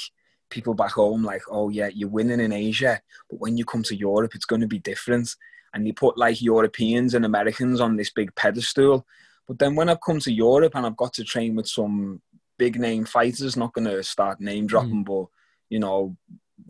people 0.52 0.76
back 0.76 0.92
home 0.92 1.24
like, 1.24 1.42
"Oh 1.50 1.70
yeah, 1.70 1.90
you're 1.92 2.10
winning 2.10 2.40
in 2.40 2.54
Asia, 2.54 3.02
but 3.28 3.40
when 3.40 3.58
you 3.58 3.66
come 3.66 3.82
to 3.84 3.96
Europe, 3.96 4.36
it's 4.36 4.46
going 4.46 4.62
to 4.62 4.68
be 4.68 4.78
different." 4.78 5.36
And 5.74 5.88
you 5.88 5.94
put 5.94 6.16
like 6.16 6.44
Europeans 6.44 7.16
and 7.16 7.26
Americans 7.26 7.82
on 7.82 7.98
this 7.98 8.12
big 8.12 8.34
pedestal. 8.36 9.04
But 9.48 9.58
then 9.58 9.76
when 9.76 9.90
I've 9.90 10.02
come 10.06 10.20
to 10.20 10.32
Europe 10.32 10.76
and 10.76 10.86
I've 10.86 10.96
got 11.04 11.14
to 11.14 11.24
train 11.24 11.56
with 11.56 11.68
some 11.68 12.22
big 12.60 12.80
name 12.80 13.06
fighters, 13.06 13.58
not 13.58 13.74
going 13.74 13.88
to 13.88 14.04
start 14.04 14.42
name 14.42 14.68
dropping, 14.68 15.04
mm. 15.04 15.06
but 15.06 15.26
you 15.70 15.80
know, 15.80 16.16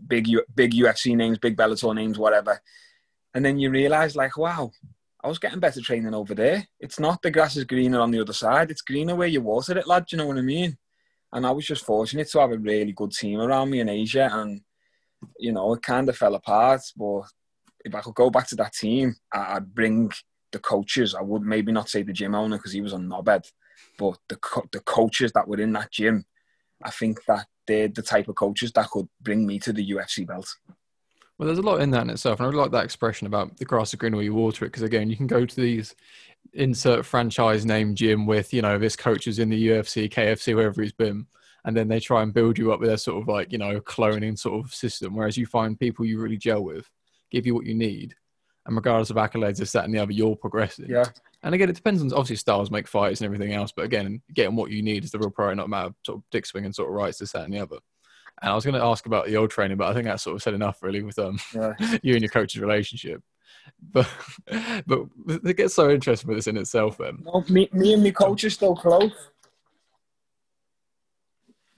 big 0.08 0.30
big 0.56 0.72
UFC 0.74 1.14
names, 1.14 1.38
big 1.40 1.58
Bellator 1.58 1.94
names, 1.94 2.18
whatever 2.18 2.62
and 3.38 3.46
then 3.46 3.60
you 3.60 3.70
realize 3.70 4.16
like 4.16 4.36
wow 4.36 4.72
i 5.24 5.28
was 5.28 5.38
getting 5.38 5.60
better 5.60 5.80
training 5.80 6.16
over 6.16 6.34
there. 6.34 6.68
It's 6.80 7.00
not 7.00 7.22
the 7.22 7.30
grass 7.30 7.56
is 7.56 7.66
greener 7.66 8.00
on 8.00 8.10
the 8.12 8.22
other 8.22 8.34
side. 8.34 8.72
It's 8.72 8.82
greener 8.82 9.16
where 9.16 9.28
you 9.28 9.42
water 9.42 9.78
it 9.78 9.88
lad. 9.88 10.12
You 10.12 10.18
know 10.18 10.26
what 10.26 10.40
i 10.40 10.42
mean? 10.42 10.76
And 11.32 11.46
i 11.46 11.52
was 11.52 11.68
just 11.68 11.86
fortunate 11.86 12.28
to 12.32 12.40
have 12.40 12.52
a 12.52 12.58
really 12.58 12.94
good 12.94 13.12
team 13.12 13.40
around 13.40 13.70
me 13.70 13.80
in 13.80 13.90
asia 13.90 14.28
and 14.34 14.62
you 15.38 15.52
know 15.52 15.74
it 15.74 15.84
kind 15.84 16.10
of 16.10 16.18
fell 16.18 16.34
apart. 16.34 16.82
But 16.96 17.24
if 17.86 17.94
i 17.94 18.02
could 18.02 18.16
go 18.16 18.32
back 18.32 18.48
to 18.48 18.56
that 18.56 18.74
team 18.74 19.16
i'd 19.34 19.74
bring 19.74 20.12
the 20.52 20.60
coaches. 20.60 21.14
I 21.14 21.22
would 21.22 21.44
maybe 21.44 21.72
not 21.72 21.90
say 21.90 22.02
the 22.02 22.14
gym 22.14 22.34
owner 22.34 22.58
because 22.58 22.74
he 22.74 22.82
was 22.82 22.94
on 22.94 23.08
knobhead 23.08 23.46
but 24.00 24.18
the, 24.30 24.38
co- 24.38 24.70
the 24.72 24.80
coaches 24.80 25.32
that 25.34 25.48
were 25.48 25.60
in 25.60 25.74
that 25.74 25.92
gym 25.92 26.26
i 26.84 26.90
think 26.90 27.20
that 27.28 27.46
they're 27.68 27.90
the 27.90 28.02
type 28.02 28.28
of 28.30 28.36
coaches 28.36 28.72
that 28.72 28.90
could 28.90 29.08
bring 29.22 29.46
me 29.46 29.60
to 29.60 29.74
the 29.74 29.92
ufc 29.92 30.26
belt 30.26 30.48
well, 31.38 31.46
there's 31.46 31.60
a 31.60 31.64
lot 31.64 31.82
in 31.82 31.92
that 31.92 32.04
in 32.04 32.10
itself, 32.10 32.40
and 32.40 32.46
I 32.46 32.50
really 32.50 32.62
like 32.62 32.72
that 32.72 32.86
expression 32.86 33.28
about 33.28 33.58
the 33.58 33.66
grass 33.66 33.94
is 33.94 33.96
greener 33.96 34.18
where 34.18 34.24
you 34.24 34.34
water 34.34 34.66
it. 34.66 34.70
Because 34.70 34.84
again, 34.84 35.10
you 35.10 35.16
can 35.16 35.28
go 35.28 35.46
to 35.46 35.56
these 35.56 35.96
insert 36.54 37.06
franchise 37.06 37.66
name 37.66 37.94
gym 37.94 38.26
with 38.26 38.54
you 38.54 38.62
know 38.62 38.80
this 38.80 38.96
coach 38.96 39.28
is 39.28 39.40
in 39.40 39.50
the 39.50 39.68
UFC, 39.68 40.12
KFC, 40.12 40.56
wherever 40.56 40.82
he's 40.82 40.92
been, 40.92 41.28
and 41.66 41.78
then 41.78 41.88
they 41.88 42.00
try 42.00 42.24
and 42.24 42.34
build 42.34 42.58
you 42.58 42.72
up 42.72 42.80
with 42.80 42.90
their 42.90 42.98
sort 42.98 43.22
of 43.22 43.28
like 43.28 43.52
you 43.52 43.58
know 43.58 43.80
cloning 43.82 44.38
sort 44.38 44.66
of 44.66 44.74
system. 44.74 45.16
Whereas 45.16 45.38
you 45.38 45.46
find 45.46 45.80
people 45.80 46.06
you 46.06 46.20
really 46.20 46.38
gel 46.38 46.64
with, 46.64 46.90
give 47.30 47.46
you 47.46 47.54
what 47.54 47.66
you 47.66 47.76
need, 47.76 48.16
and 48.66 48.76
regardless 48.76 49.12
of 49.12 49.18
accolades, 49.18 49.58
this, 49.58 49.72
that, 49.72 49.86
and 49.86 49.94
the 49.94 50.00
other, 50.00 50.12
you're 50.12 50.36
progressing. 50.36 50.90
Yeah. 50.90 51.06
And 51.44 51.54
again, 51.54 51.70
it 51.70 51.76
depends 51.76 52.02
on 52.02 52.12
obviously 52.12 52.36
styles 52.36 52.72
make 52.72 52.88
fights 52.88 53.22
and 53.22 53.26
everything 53.26 53.54
else, 53.54 53.72
but 53.72 53.86
again, 53.86 54.22
getting 54.34 54.56
what 54.56 54.72
you 54.72 54.82
need 54.82 55.04
is 55.04 55.12
the 55.12 55.20
real 55.20 55.30
priority, 55.30 55.58
not 55.58 55.70
matter 55.70 55.92
sort 56.06 56.18
of 56.18 56.24
dick 56.32 56.46
swing 56.46 56.66
and 56.66 56.76
sort 56.76 56.90
of 56.90 56.96
rights, 56.96 57.20
this, 57.20 57.32
that, 57.32 57.46
and 57.46 57.54
the 57.54 57.60
other. 57.60 57.78
And 58.42 58.52
I 58.52 58.56
was 58.56 58.66
going 58.66 58.76
to 58.76 58.84
ask 58.84 59.06
about 59.06 59.26
the 59.26 59.38
old 59.38 59.50
training, 59.50 59.78
but 59.78 59.88
I 59.88 59.94
think 59.94 60.06
that 60.06 60.20
sort 60.20 60.36
of 60.36 60.44
said 60.44 60.54
enough 60.54 60.84
really 60.84 61.02
with 61.02 61.18
um, 61.18 61.40
yeah. 61.54 61.74
you 62.04 62.14
and 62.14 62.22
your 62.22 62.30
coach's 62.30 62.62
relationship. 62.62 63.24
But 63.92 64.10
but 64.86 65.08
it 65.28 65.58
gets 65.58 65.74
so 65.74 65.90
interesting 65.90 66.28
with 66.28 66.38
this 66.38 66.48
in 66.48 66.58
itself. 66.58 66.98
Then 66.98 67.24
no, 67.26 67.44
me, 67.50 67.70
me 67.74 67.94
and 67.94 68.04
my 68.04 68.12
coach 68.12 68.44
are 68.44 68.50
still 68.50 68.76
close. 68.76 69.12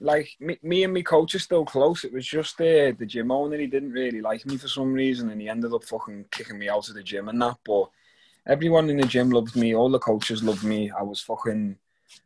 Like 0.02 0.30
me, 0.40 0.58
me 0.62 0.84
and 0.84 0.94
my 0.94 1.02
coach 1.02 1.34
are 1.34 1.40
still 1.40 1.64
close. 1.64 2.04
It 2.04 2.12
was 2.12 2.26
just 2.26 2.60
uh, 2.60 2.92
the 2.98 3.06
gym 3.06 3.30
owner. 3.30 3.58
He 3.58 3.66
didn't 3.66 3.92
really 3.92 4.20
like 4.20 4.46
me 4.46 4.56
for 4.56 4.68
some 4.68 4.92
reason, 4.92 5.30
and 5.30 5.40
he 5.40 5.48
ended 5.48 5.74
up 5.74 5.84
fucking 5.84 6.26
kicking 6.30 6.58
me 6.58 6.68
out 6.68 6.88
of 6.88 6.94
the 6.94 7.02
gym 7.02 7.28
and 7.28 7.40
that. 7.42 7.56
But 7.64 7.90
everyone 8.46 8.88
in 8.88 8.96
the 8.96 9.06
gym 9.06 9.30
loved 9.30 9.56
me. 9.56 9.74
All 9.74 9.90
the 9.90 9.98
coaches 9.98 10.42
loved 10.42 10.64
me. 10.64 10.90
I 10.90 11.02
was 11.02 11.20
fucking 11.20 11.76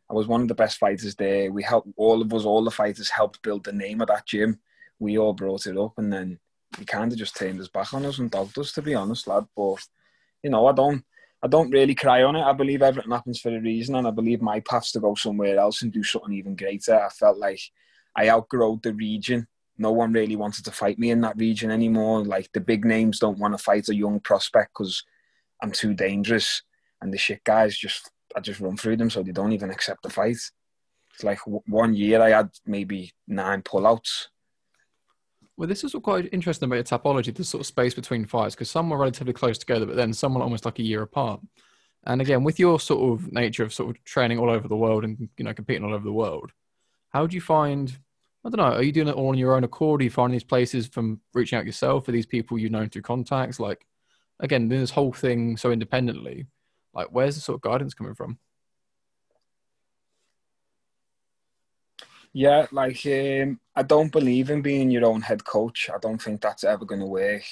I 0.09 0.13
was 0.13 0.27
one 0.27 0.41
of 0.41 0.47
the 0.47 0.55
best 0.55 0.77
fighters 0.77 1.15
there. 1.15 1.51
We 1.51 1.63
helped 1.63 1.89
all 1.97 2.21
of 2.21 2.33
us, 2.33 2.45
all 2.45 2.63
the 2.63 2.71
fighters 2.71 3.09
helped 3.09 3.41
build 3.41 3.63
the 3.63 3.73
name 3.73 4.01
of 4.01 4.07
that 4.07 4.25
gym. 4.25 4.59
we 4.99 5.17
all 5.17 5.33
brought 5.33 5.67
it 5.67 5.77
up, 5.77 5.93
and 5.97 6.11
then 6.11 6.39
he 6.77 6.85
kind 6.85 7.11
of 7.11 7.17
just 7.17 7.35
turned 7.35 7.59
his 7.59 7.69
back 7.69 7.93
on 7.93 8.05
us 8.05 8.19
and 8.19 8.31
dogged 8.31 8.57
us, 8.57 8.71
to 8.73 8.81
be 8.81 8.95
honest, 8.95 9.27
lad. 9.27 9.45
But 9.55 9.79
you 10.43 10.49
know, 10.49 10.67
I 10.67 10.73
don't, 10.73 11.03
I 11.41 11.47
don't 11.47 11.71
really 11.71 11.95
cry 11.95 12.23
on 12.23 12.35
it. 12.35 12.43
I 12.43 12.53
believe 12.53 12.81
everything 12.81 13.11
happens 13.11 13.39
for 13.39 13.55
a 13.55 13.59
reason, 13.59 13.95
and 13.95 14.07
I 14.07 14.11
believe 14.11 14.41
my 14.41 14.59
path's 14.61 14.91
to 14.93 14.99
go 14.99 15.15
somewhere 15.15 15.57
else 15.57 15.81
and 15.81 15.91
do 15.91 16.03
something 16.03 16.33
even 16.33 16.55
greater. 16.55 16.95
I 16.99 17.09
felt 17.09 17.37
like 17.37 17.59
I 18.15 18.29
outgrew 18.29 18.79
the 18.81 18.93
region. 18.93 19.47
No 19.77 19.91
one 19.91 20.13
really 20.13 20.37
wanted 20.37 20.63
to 20.65 20.71
fight 20.71 20.97
me 20.97 21.11
in 21.11 21.21
that 21.21 21.37
region 21.37 21.69
anymore. 21.69 22.23
Like 22.23 22.49
the 22.53 22.61
big 22.61 22.85
names 22.85 23.19
don't 23.19 23.39
want 23.39 23.53
to 23.57 23.63
fight 23.63 23.89
a 23.89 23.95
young 23.95 24.21
prospect 24.21 24.71
because 24.73 25.03
I'm 25.61 25.71
too 25.71 25.93
dangerous, 25.93 26.61
and 27.01 27.13
the 27.13 27.17
shit 27.17 27.43
guys 27.43 27.77
just 27.77 28.11
I 28.35 28.39
just 28.41 28.59
run 28.59 28.77
through 28.77 28.97
them, 28.97 29.09
so 29.09 29.23
they 29.23 29.31
don't 29.31 29.53
even 29.53 29.69
accept 29.69 30.03
the 30.03 30.09
fight. 30.09 30.37
It's 31.13 31.23
like 31.23 31.39
one 31.45 31.93
year 31.93 32.21
I 32.21 32.31
had 32.31 32.49
maybe 32.65 33.13
nine 33.27 33.61
pullouts 33.61 34.27
well, 35.57 35.67
this 35.67 35.83
is 35.83 35.95
quite 36.03 36.33
interesting 36.33 36.67
about 36.67 36.75
your 36.75 36.83
Tapology, 36.83 37.33
the 37.33 37.43
sort 37.43 37.61
of 37.61 37.67
space 37.67 37.93
between 37.93 38.25
fights, 38.25 38.55
because 38.55 38.69
some 38.69 38.89
were 38.89 38.97
relatively 38.97 39.33
close 39.33 39.57
together, 39.57 39.85
but 39.85 39.95
then 39.95 40.13
some 40.13 40.33
were 40.33 40.41
almost 40.41 40.65
like 40.65 40.79
a 40.79 40.83
year 40.83 41.01
apart. 41.01 41.39
And 42.03 42.21
again, 42.21 42.43
with 42.43 42.59
your 42.59 42.79
sort 42.79 43.19
of 43.19 43.31
nature 43.31 43.63
of 43.63 43.73
sort 43.73 43.89
of 43.89 44.03
training 44.03 44.37
all 44.37 44.49
over 44.49 44.67
the 44.67 44.75
world 44.75 45.03
and 45.05 45.29
you 45.37 45.45
know 45.45 45.53
competing 45.53 45.83
all 45.83 45.93
over 45.93 46.03
the 46.03 46.11
world, 46.11 46.51
how 47.09 47.25
do 47.25 47.35
you 47.35 47.41
find? 47.41 47.97
I 48.43 48.49
don't 48.49 48.57
know. 48.57 48.77
Are 48.77 48.83
you 48.83 48.91
doing 48.91 49.07
it 49.07 49.15
all 49.15 49.29
on 49.29 49.37
your 49.37 49.55
own 49.55 49.63
accord? 49.63 50.01
Are 50.01 50.03
you 50.03 50.11
finding 50.11 50.35
these 50.35 50.43
places 50.43 50.87
from 50.87 51.21
reaching 51.33 51.57
out 51.57 51.65
yourself? 51.65 52.07
Are 52.07 52.11
these 52.11 52.27
people 52.27 52.59
you 52.59 52.69
know 52.69 52.85
through 52.85 53.01
contacts? 53.01 53.59
Like, 53.59 53.87
again, 54.39 54.67
this 54.67 54.91
whole 54.91 55.13
thing 55.13 55.57
so 55.57 55.71
independently. 55.71 56.45
Like, 56.95 57.07
where's 57.11 57.35
the 57.35 57.41
sort 57.41 57.57
of 57.57 57.61
guidance 57.61 57.93
coming 57.93 58.15
from? 58.15 58.39
Yeah, 62.33 62.67
like 62.71 63.05
um, 63.05 63.59
I 63.75 63.83
don't 63.83 64.11
believe 64.11 64.49
in 64.49 64.61
being 64.61 64.91
your 64.91 65.05
own 65.05 65.21
head 65.21 65.45
coach. 65.45 65.89
I 65.93 65.97
don't 66.01 66.21
think 66.21 66.41
that's 66.41 66.63
ever 66.63 66.83
going 66.85 66.99
to 67.01 67.07
work. 67.07 67.43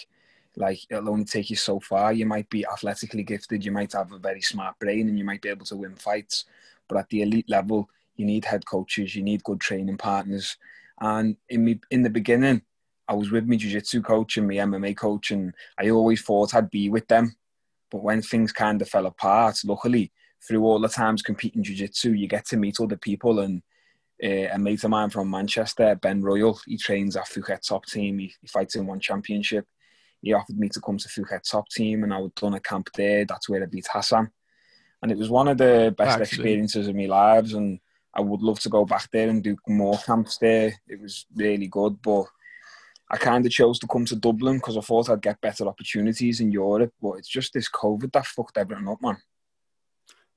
Like 0.58 0.80
it'll 0.90 1.10
only 1.10 1.26
take 1.26 1.50
you 1.50 1.56
so 1.56 1.80
far. 1.80 2.12
You 2.14 2.26
might 2.26 2.50
be 2.50 2.66
athletically 2.66 3.24
gifted, 3.24 3.64
you 3.64 3.72
might 3.72 3.94
have 3.94 4.12
a 4.12 4.20
very 4.20 4.42
smart 4.42 4.78
brain, 4.80 5.08
and 5.08 5.18
you 5.18 5.24
might 5.24 5.42
be 5.42 5.50
able 5.50 5.66
to 5.68 5.78
win 5.78 5.96
fights. 5.96 6.46
But 6.88 6.98
at 6.98 7.10
the 7.10 7.22
elite 7.22 7.50
level, 7.50 7.90
you 8.16 8.26
need 8.26 8.46
head 8.46 8.66
coaches, 8.66 9.16
you 9.16 9.24
need 9.24 9.44
good 9.44 9.62
training 9.62 9.98
partners. 9.98 10.58
And 11.00 11.38
in 11.50 11.64
me, 11.66 11.80
in 11.90 12.04
the 12.04 12.10
beginning, 12.10 12.62
I 13.08 13.14
was 13.14 13.32
with 13.32 13.48
my 13.48 13.56
jiu-jitsu 13.56 14.02
coach 14.02 14.38
and 14.38 14.48
my 14.48 14.56
MMA 14.56 14.96
coach, 14.98 15.32
and 15.32 15.54
I 15.78 15.90
always 15.90 16.22
thought 16.22 16.54
I'd 16.54 16.70
be 16.70 16.90
with 16.90 17.08
them. 17.08 17.36
But 17.94 18.04
when 18.04 18.24
things 18.24 18.52
kind 18.52 18.82
of 18.82 18.90
fell 18.90 19.06
apart, 19.06 19.60
luckily, 19.64 20.12
through 20.46 20.66
all 20.66 20.80
the 20.80 20.90
times 20.90 21.22
competing 21.22 21.62
jiu-jitsu, 21.62 22.14
you 22.14 22.28
get 22.28 22.44
to 22.48 22.58
meet 22.58 22.80
other 22.80 22.98
people 22.98 23.42
and 23.42 23.62
uh, 24.22 24.50
a 24.52 24.58
mate 24.58 24.84
of 24.84 24.90
mine 24.90 25.12
from 25.12 25.30
Manchester, 25.30 25.94
Ben 26.02 26.24
Royal, 26.24 26.60
he 26.66 26.76
trains 26.76 27.16
at 27.16 27.28
Phuket 27.28 27.62
top 27.62 27.86
team. 27.86 28.18
He, 28.18 28.34
he, 28.42 28.48
fights 28.48 28.76
in 28.76 28.88
one 28.88 29.00
championship. 29.00 29.68
He 30.24 30.34
offered 30.34 30.58
me 30.58 30.70
to 30.70 30.82
come 30.82 30.98
to 30.98 31.08
Phuket 31.08 31.48
top 31.48 31.70
team, 31.70 32.04
and 32.04 32.12
I 32.12 32.18
would 32.18 32.34
done 32.34 32.56
a 32.56 32.60
camp 32.60 32.90
there. 32.96 33.26
That's 33.26 33.48
where 33.48 33.62
I 33.62 33.68
beat 33.68 33.88
Hassan, 33.92 34.32
and 35.04 35.12
it 35.12 35.18
was 35.18 35.30
one 35.30 35.48
of 35.48 35.60
the 35.60 35.94
best 35.96 36.20
Actually. 36.20 36.24
experiences 36.24 36.88
of 36.88 36.96
my 36.96 37.06
lives. 37.06 37.54
And 37.54 37.80
I 38.16 38.22
would 38.22 38.42
love 38.42 38.60
to 38.62 38.70
go 38.70 38.86
back 38.86 39.12
there 39.12 39.30
and 39.30 39.44
do 39.44 39.56
more 39.68 40.00
camps 40.00 40.38
there. 40.40 40.74
It 40.88 41.00
was 41.00 41.28
really 41.36 41.68
good, 41.68 42.02
but 42.02 42.26
I 43.14 43.18
kind 43.18 43.46
of 43.46 43.52
chose 43.52 43.78
to 43.80 43.88
come 43.88 44.06
to 44.06 44.16
Dublin 44.16 44.58
because 44.58 44.76
I 44.76 44.82
thought 44.82 45.08
I'd 45.08 45.22
get 45.22 45.40
better 45.40 45.68
opportunities 45.68 46.40
in 46.40 46.52
Europe. 46.52 46.92
But 47.00 47.14
it's 47.14 47.28
just 47.28 47.54
this 47.54 47.70
COVID 47.70 48.12
that 48.12 48.26
fucked 48.26 48.58
everything 48.58 48.88
up, 48.88 49.02
man. 49.04 49.18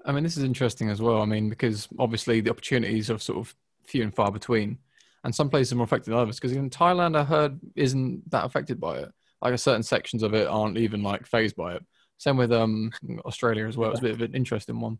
I 0.04 0.12
mean, 0.12 0.22
this 0.22 0.36
is 0.36 0.44
interesting 0.44 0.90
as 0.90 1.00
well. 1.00 1.22
I 1.22 1.24
mean, 1.24 1.48
because 1.48 1.88
obviously 1.98 2.42
the 2.42 2.50
opportunities 2.50 3.10
are 3.10 3.18
sort 3.18 3.38
of 3.38 3.54
few 3.86 4.02
and 4.02 4.14
far 4.14 4.30
between. 4.30 4.78
And 5.24 5.34
some 5.34 5.48
places 5.48 5.72
are 5.72 5.76
more 5.76 5.84
affected 5.84 6.10
than 6.10 6.18
others. 6.18 6.36
Because 6.36 6.52
in 6.52 6.68
Thailand, 6.68 7.16
I 7.16 7.24
heard 7.24 7.58
isn't 7.74 8.30
that 8.30 8.44
affected 8.44 8.78
by 8.78 8.98
it. 8.98 9.08
Like 9.40 9.58
certain 9.58 9.82
sections 9.82 10.22
of 10.22 10.34
it 10.34 10.46
aren't 10.46 10.76
even 10.76 11.02
like 11.02 11.26
phased 11.26 11.56
by 11.56 11.76
it. 11.76 11.82
Same 12.18 12.36
with 12.36 12.52
um, 12.52 12.92
Australia 13.24 13.66
as 13.66 13.78
well. 13.78 13.90
It's 13.90 14.00
a 14.00 14.02
bit 14.02 14.12
of 14.14 14.20
an 14.20 14.34
interesting 14.34 14.80
one. 14.80 14.98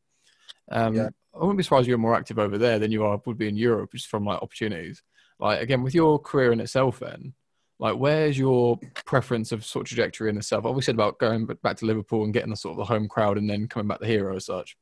Um, 0.70 0.94
yeah. 0.94 1.08
I 1.34 1.38
wouldn't 1.38 1.58
be 1.58 1.62
surprised 1.62 1.88
you're 1.88 1.98
more 1.98 2.14
active 2.14 2.38
over 2.38 2.56
there 2.56 2.78
than 2.78 2.90
you 2.90 3.04
are 3.04 3.20
would 3.26 3.38
be 3.38 3.48
in 3.48 3.56
Europe, 3.56 3.90
just 3.92 4.06
from 4.06 4.24
like 4.24 4.42
opportunities. 4.42 5.02
Like 5.38 5.60
again, 5.60 5.82
with 5.82 5.94
your 5.94 6.18
career 6.18 6.52
in 6.52 6.60
itself, 6.60 6.98
then, 6.98 7.34
like 7.78 7.96
where's 7.96 8.38
your 8.38 8.78
preference 9.04 9.52
of 9.52 9.64
sort 9.64 9.84
of 9.84 9.88
trajectory 9.88 10.30
in 10.30 10.38
itself? 10.38 10.64
Obviously, 10.64 10.92
said 10.92 10.94
about 10.94 11.18
going 11.18 11.46
back 11.62 11.76
to 11.76 11.86
Liverpool 11.86 12.24
and 12.24 12.32
getting 12.32 12.50
the 12.50 12.56
sort 12.56 12.72
of 12.72 12.78
the 12.78 12.84
home 12.84 13.08
crowd 13.08 13.36
and 13.36 13.48
then 13.48 13.68
coming 13.68 13.88
back 13.88 14.00
the 14.00 14.06
hero 14.06 14.36
as 14.36 14.46
such. 14.46 14.76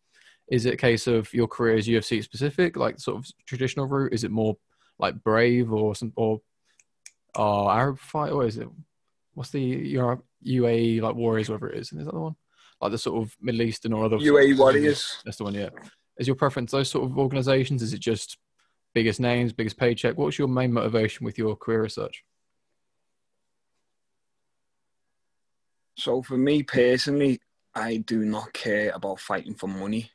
Is 0.48 0.66
it 0.66 0.74
a 0.74 0.78
case 0.78 1.06
of 1.06 1.32
your 1.32 1.48
career 1.48 1.76
is 1.76 1.88
UFC 1.88 2.22
specific, 2.22 2.76
like 2.76 3.00
sort 3.00 3.18
of 3.18 3.26
traditional 3.46 3.86
route? 3.86 4.12
Is 4.12 4.24
it 4.24 4.30
more 4.30 4.56
like 4.98 5.22
Brave 5.24 5.72
or 5.72 5.94
some 5.94 6.12
or 6.16 6.40
uh, 7.36 7.68
Arab 7.68 7.98
fight, 7.98 8.30
or 8.30 8.46
is 8.46 8.58
it 8.58 8.68
what's 9.34 9.50
the 9.50 9.60
your 9.60 10.22
UAE 10.46 11.00
like 11.00 11.16
Warriors, 11.16 11.48
whatever 11.48 11.70
it 11.70 11.78
is? 11.78 11.92
Is 11.92 12.04
that 12.04 12.12
the 12.12 12.20
one? 12.20 12.36
Like 12.80 12.92
the 12.92 12.98
sort 12.98 13.22
of 13.22 13.34
Middle 13.40 13.62
Eastern 13.62 13.92
or 13.92 14.04
other 14.04 14.18
UAE 14.18 14.56
Warriors. 14.58 15.18
That's 15.24 15.38
the 15.38 15.44
one. 15.44 15.54
Yeah. 15.54 15.70
Is 16.18 16.28
your 16.28 16.36
preference 16.36 16.70
those 16.70 16.90
sort 16.90 17.10
of 17.10 17.18
organisations? 17.18 17.82
Is 17.82 17.92
it 17.92 18.00
just 18.00 18.38
biggest 18.94 19.18
names, 19.18 19.52
biggest 19.52 19.78
paycheck? 19.78 20.16
What's 20.16 20.38
your 20.38 20.46
main 20.46 20.72
motivation 20.72 21.24
with 21.24 21.38
your 21.38 21.56
career 21.56 21.86
as 21.86 21.94
such? 21.94 22.22
So 26.04 26.20
for 26.20 26.36
me 26.36 26.62
personally, 26.62 27.40
I 27.74 27.96
do 27.96 28.26
not 28.26 28.52
care 28.52 28.90
about 28.90 29.20
fighting 29.20 29.54
for 29.54 29.68
money. 29.68 30.10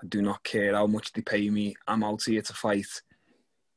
I 0.00 0.06
do 0.06 0.22
not 0.22 0.44
care 0.44 0.72
how 0.72 0.86
much 0.86 1.12
they 1.12 1.20
pay 1.20 1.50
me. 1.50 1.74
I'm 1.88 2.04
out 2.04 2.22
here 2.24 2.42
to 2.42 2.52
fight 2.52 2.86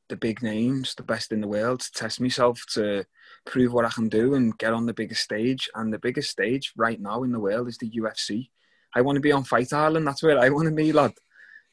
the 0.09 0.15
big 0.15 0.43
names, 0.43 0.93
the 0.93 1.01
best 1.01 1.31
in 1.31 1.41
the 1.41 1.47
world, 1.47 1.79
to 1.79 1.91
test 1.91 2.21
myself, 2.21 2.63
to 2.73 3.03
prove 3.47 3.73
what 3.73 3.83
I 3.83 3.89
can 3.89 4.09
do 4.09 4.35
and 4.35 4.55
get 4.59 4.73
on 4.73 4.85
the 4.85 4.93
biggest 4.93 5.23
stage. 5.23 5.67
And 5.73 5.91
the 5.91 5.97
biggest 5.97 6.29
stage 6.29 6.71
right 6.77 7.01
now 7.01 7.23
in 7.23 7.31
the 7.31 7.39
world 7.39 7.67
is 7.67 7.79
the 7.79 7.89
UFC. 7.89 8.51
I 8.93 9.01
want 9.01 9.15
to 9.15 9.19
be 9.19 9.31
on 9.31 9.43
Fight 9.43 9.73
Island. 9.73 10.05
That's 10.05 10.21
where 10.21 10.37
I 10.37 10.49
want 10.49 10.67
to 10.67 10.75
be, 10.75 10.91
lad. 10.93 11.13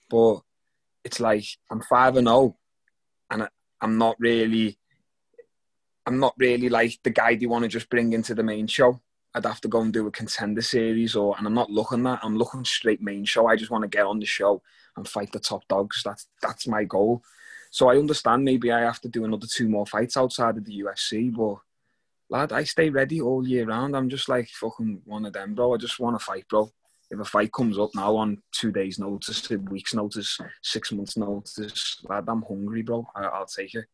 But 0.09 0.41
it's 1.05 1.21
like 1.21 1.45
I'm 1.71 1.83
five 1.83 2.17
and 2.17 2.29
zero, 2.29 2.39
oh, 2.39 2.57
and 3.31 3.47
I'm 3.83 3.99
not 3.99 4.17
really, 4.19 4.79
I'm 6.07 6.19
not 6.19 6.33
really 6.39 6.71
like 6.71 6.99
the 7.05 7.11
guy 7.11 7.35
they 7.35 7.45
want 7.45 7.65
to 7.65 7.69
just 7.69 7.91
bring 7.91 8.15
into 8.15 8.35
the 8.35 8.43
main 8.43 8.69
show. 8.69 9.03
I'd 9.37 9.45
have 9.45 9.61
to 9.61 9.69
go 9.69 9.83
and 9.83 9.93
do 9.93 10.07
a 10.07 10.11
contender 10.11 10.63
series, 10.63 11.15
or 11.15 11.37
and 11.37 11.47
I'm 11.47 11.55
not 11.55 11.71
looking 11.71 12.03
that. 12.05 12.21
I'm 12.23 12.39
looking 12.39 12.65
straight 12.65 13.03
main 13.03 13.27
show. 13.27 13.47
I 13.47 13.57
just 13.57 13.71
want 13.71 13.83
to 13.83 13.89
get 13.89 14.07
on 14.07 14.19
the 14.19 14.25
show 14.25 14.63
and 14.97 15.07
fight 15.07 15.31
the 15.31 15.39
top 15.39 15.69
dogs. 15.69 16.03
That's 16.03 16.27
that's 16.41 16.67
my 16.67 16.85
goal. 16.85 17.23
So 17.71 17.91
I 17.91 17.99
understand 17.99 18.45
maybe 18.45 18.73
I 18.73 18.81
have 18.81 19.01
to 19.03 19.09
do 19.11 19.27
another 19.27 19.47
two 19.47 19.69
more 19.69 19.87
fights 19.87 20.17
outside 20.17 20.57
of 20.57 20.65
the 20.65 20.81
UFC, 20.81 21.31
but 21.31 21.59
lad, 22.31 22.51
I 22.51 22.65
stay 22.65 22.89
ready 22.89 23.21
all 23.21 23.47
year 23.47 23.67
round. 23.67 23.95
I'm 23.95 24.09
just 24.09 24.31
like 24.31 24.49
fucking 24.49 25.03
one 25.05 25.27
of 25.27 25.35
them, 25.35 25.55
bro. 25.55 25.75
I 25.75 25.77
just 25.77 26.01
want 26.01 26.19
to 26.19 26.25
fight, 26.25 26.49
bro. 26.49 26.73
If 27.11 27.21
a 27.21 27.25
fight 27.25 27.53
comes 27.53 27.79
up 27.79 27.91
now 27.95 28.17
on 28.17 28.43
two 28.53 28.73
days' 28.73 28.99
notice, 28.99 29.43
two 29.43 29.61
weeks' 29.61 29.93
notice, 29.93 30.39
six 30.63 30.93
months' 30.93 31.19
notice, 31.19 32.01
lad, 32.09 32.25
I'm 32.27 32.43
hungry, 32.43 32.81
bro. 32.81 33.07
I, 33.15 33.39
will 33.39 33.45
take 33.47 33.75
it. 33.75 33.85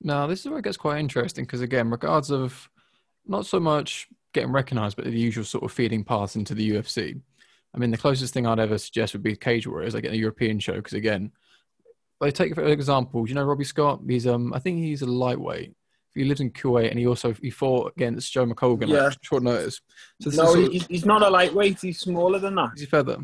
Now, 0.00 0.26
this 0.26 0.40
is 0.40 0.48
where 0.48 0.58
it 0.58 0.64
gets 0.64 0.78
quite 0.78 0.98
interesting 0.98 1.44
because, 1.44 1.60
again, 1.60 1.90
regards 1.90 2.30
of 2.30 2.70
not 3.26 3.44
so 3.44 3.60
much 3.60 4.08
getting 4.32 4.52
recognised, 4.52 4.96
but 4.96 5.04
the 5.04 5.10
usual 5.12 5.44
sort 5.44 5.64
of 5.64 5.72
feeding 5.72 6.04
path 6.04 6.36
into 6.36 6.54
the 6.54 6.70
UFC. 6.70 7.20
I 7.74 7.78
mean, 7.78 7.90
the 7.90 7.98
closest 7.98 8.34
thing 8.34 8.46
I'd 8.46 8.58
ever 8.58 8.78
suggest 8.78 9.12
would 9.12 9.22
be 9.22 9.36
Cage 9.36 9.66
Warriors, 9.66 9.94
like 9.94 10.04
in 10.04 10.12
a 10.12 10.16
European 10.16 10.58
show, 10.58 10.74
because 10.74 10.94
again, 10.94 11.30
I 12.20 12.30
take 12.30 12.54
for 12.54 12.64
example, 12.64 13.28
you 13.28 13.34
know 13.34 13.44
Robbie 13.44 13.64
Scott? 13.64 14.00
He's 14.06 14.26
um, 14.26 14.52
I 14.52 14.58
think 14.58 14.78
he's 14.78 15.02
a 15.02 15.06
lightweight. 15.06 15.74
He 16.14 16.24
lives 16.24 16.40
in 16.40 16.50
Kuwait, 16.50 16.90
and 16.90 16.98
he 16.98 17.06
also 17.06 17.32
he 17.32 17.50
fought 17.50 17.92
against 17.96 18.32
Joe 18.32 18.44
McColgan. 18.44 18.88
Yeah, 18.88 19.04
like, 19.04 19.16
short 19.22 19.42
notice. 19.42 19.80
So 20.20 20.30
no, 20.30 20.54
he, 20.54 20.78
he's 20.88 21.06
not 21.06 21.22
a 21.22 21.30
lightweight. 21.30 21.80
He's 21.80 22.00
smaller 22.00 22.38
than 22.38 22.56
that. 22.56 22.72
He's 22.74 22.84
a 22.84 22.88
feather. 22.88 23.18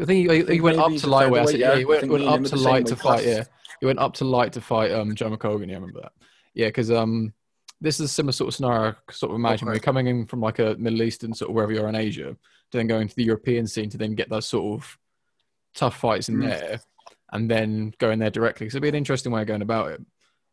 I 0.00 0.04
think 0.04 0.30
he, 0.30 0.54
he 0.54 0.60
went 0.60 0.78
up 0.78 0.94
to 0.94 1.06
lightweight. 1.06 1.56
yeah, 1.56 1.72
yeah, 1.72 1.78
he 1.78 1.84
went, 1.84 2.08
went 2.08 2.24
up 2.24 2.42
to 2.44 2.56
light 2.56 2.86
to 2.86 2.96
fight. 2.96 3.24
Yeah, 3.24 3.44
he 3.80 3.86
went 3.86 3.98
up 3.98 4.14
to 4.14 4.24
light 4.24 4.52
to 4.52 4.60
fight 4.60 4.92
um 4.92 5.14
Joe 5.14 5.30
McColgan. 5.30 5.68
Yeah, 5.68 5.76
I 5.76 5.80
remember 5.80 6.02
that. 6.02 6.12
Yeah, 6.54 6.68
because 6.68 6.90
um 6.90 7.32
this 7.80 8.00
is 8.00 8.00
a 8.02 8.08
similar 8.08 8.32
sort 8.32 8.48
of 8.48 8.54
scenario. 8.54 8.94
Sort 9.10 9.32
of 9.32 9.36
imagine 9.36 9.68
okay. 9.68 9.76
we're 9.76 9.80
coming 9.80 10.06
in 10.06 10.26
from 10.26 10.40
like 10.40 10.58
a 10.58 10.76
Middle 10.78 11.02
Eastern 11.02 11.34
sort 11.34 11.50
of 11.50 11.54
wherever 11.54 11.72
you're 11.72 11.88
in 11.88 11.94
Asia, 11.94 12.36
to 12.70 12.78
then 12.78 12.86
going 12.86 13.08
to 13.08 13.16
the 13.16 13.24
European 13.24 13.66
scene 13.66 13.90
to 13.90 13.98
then 13.98 14.14
get 14.14 14.28
those 14.28 14.46
sort 14.46 14.80
of 14.80 14.98
tough 15.74 15.96
fights 15.96 16.28
in 16.28 16.36
mm. 16.36 16.48
there, 16.48 16.80
and 17.32 17.50
then 17.50 17.94
going 17.98 18.18
there 18.18 18.30
directly. 18.30 18.68
So 18.68 18.76
it'd 18.76 18.82
be 18.82 18.88
an 18.88 18.94
interesting 18.94 19.32
way 19.32 19.42
of 19.42 19.46
going 19.46 19.62
about 19.62 19.92
it, 19.92 20.00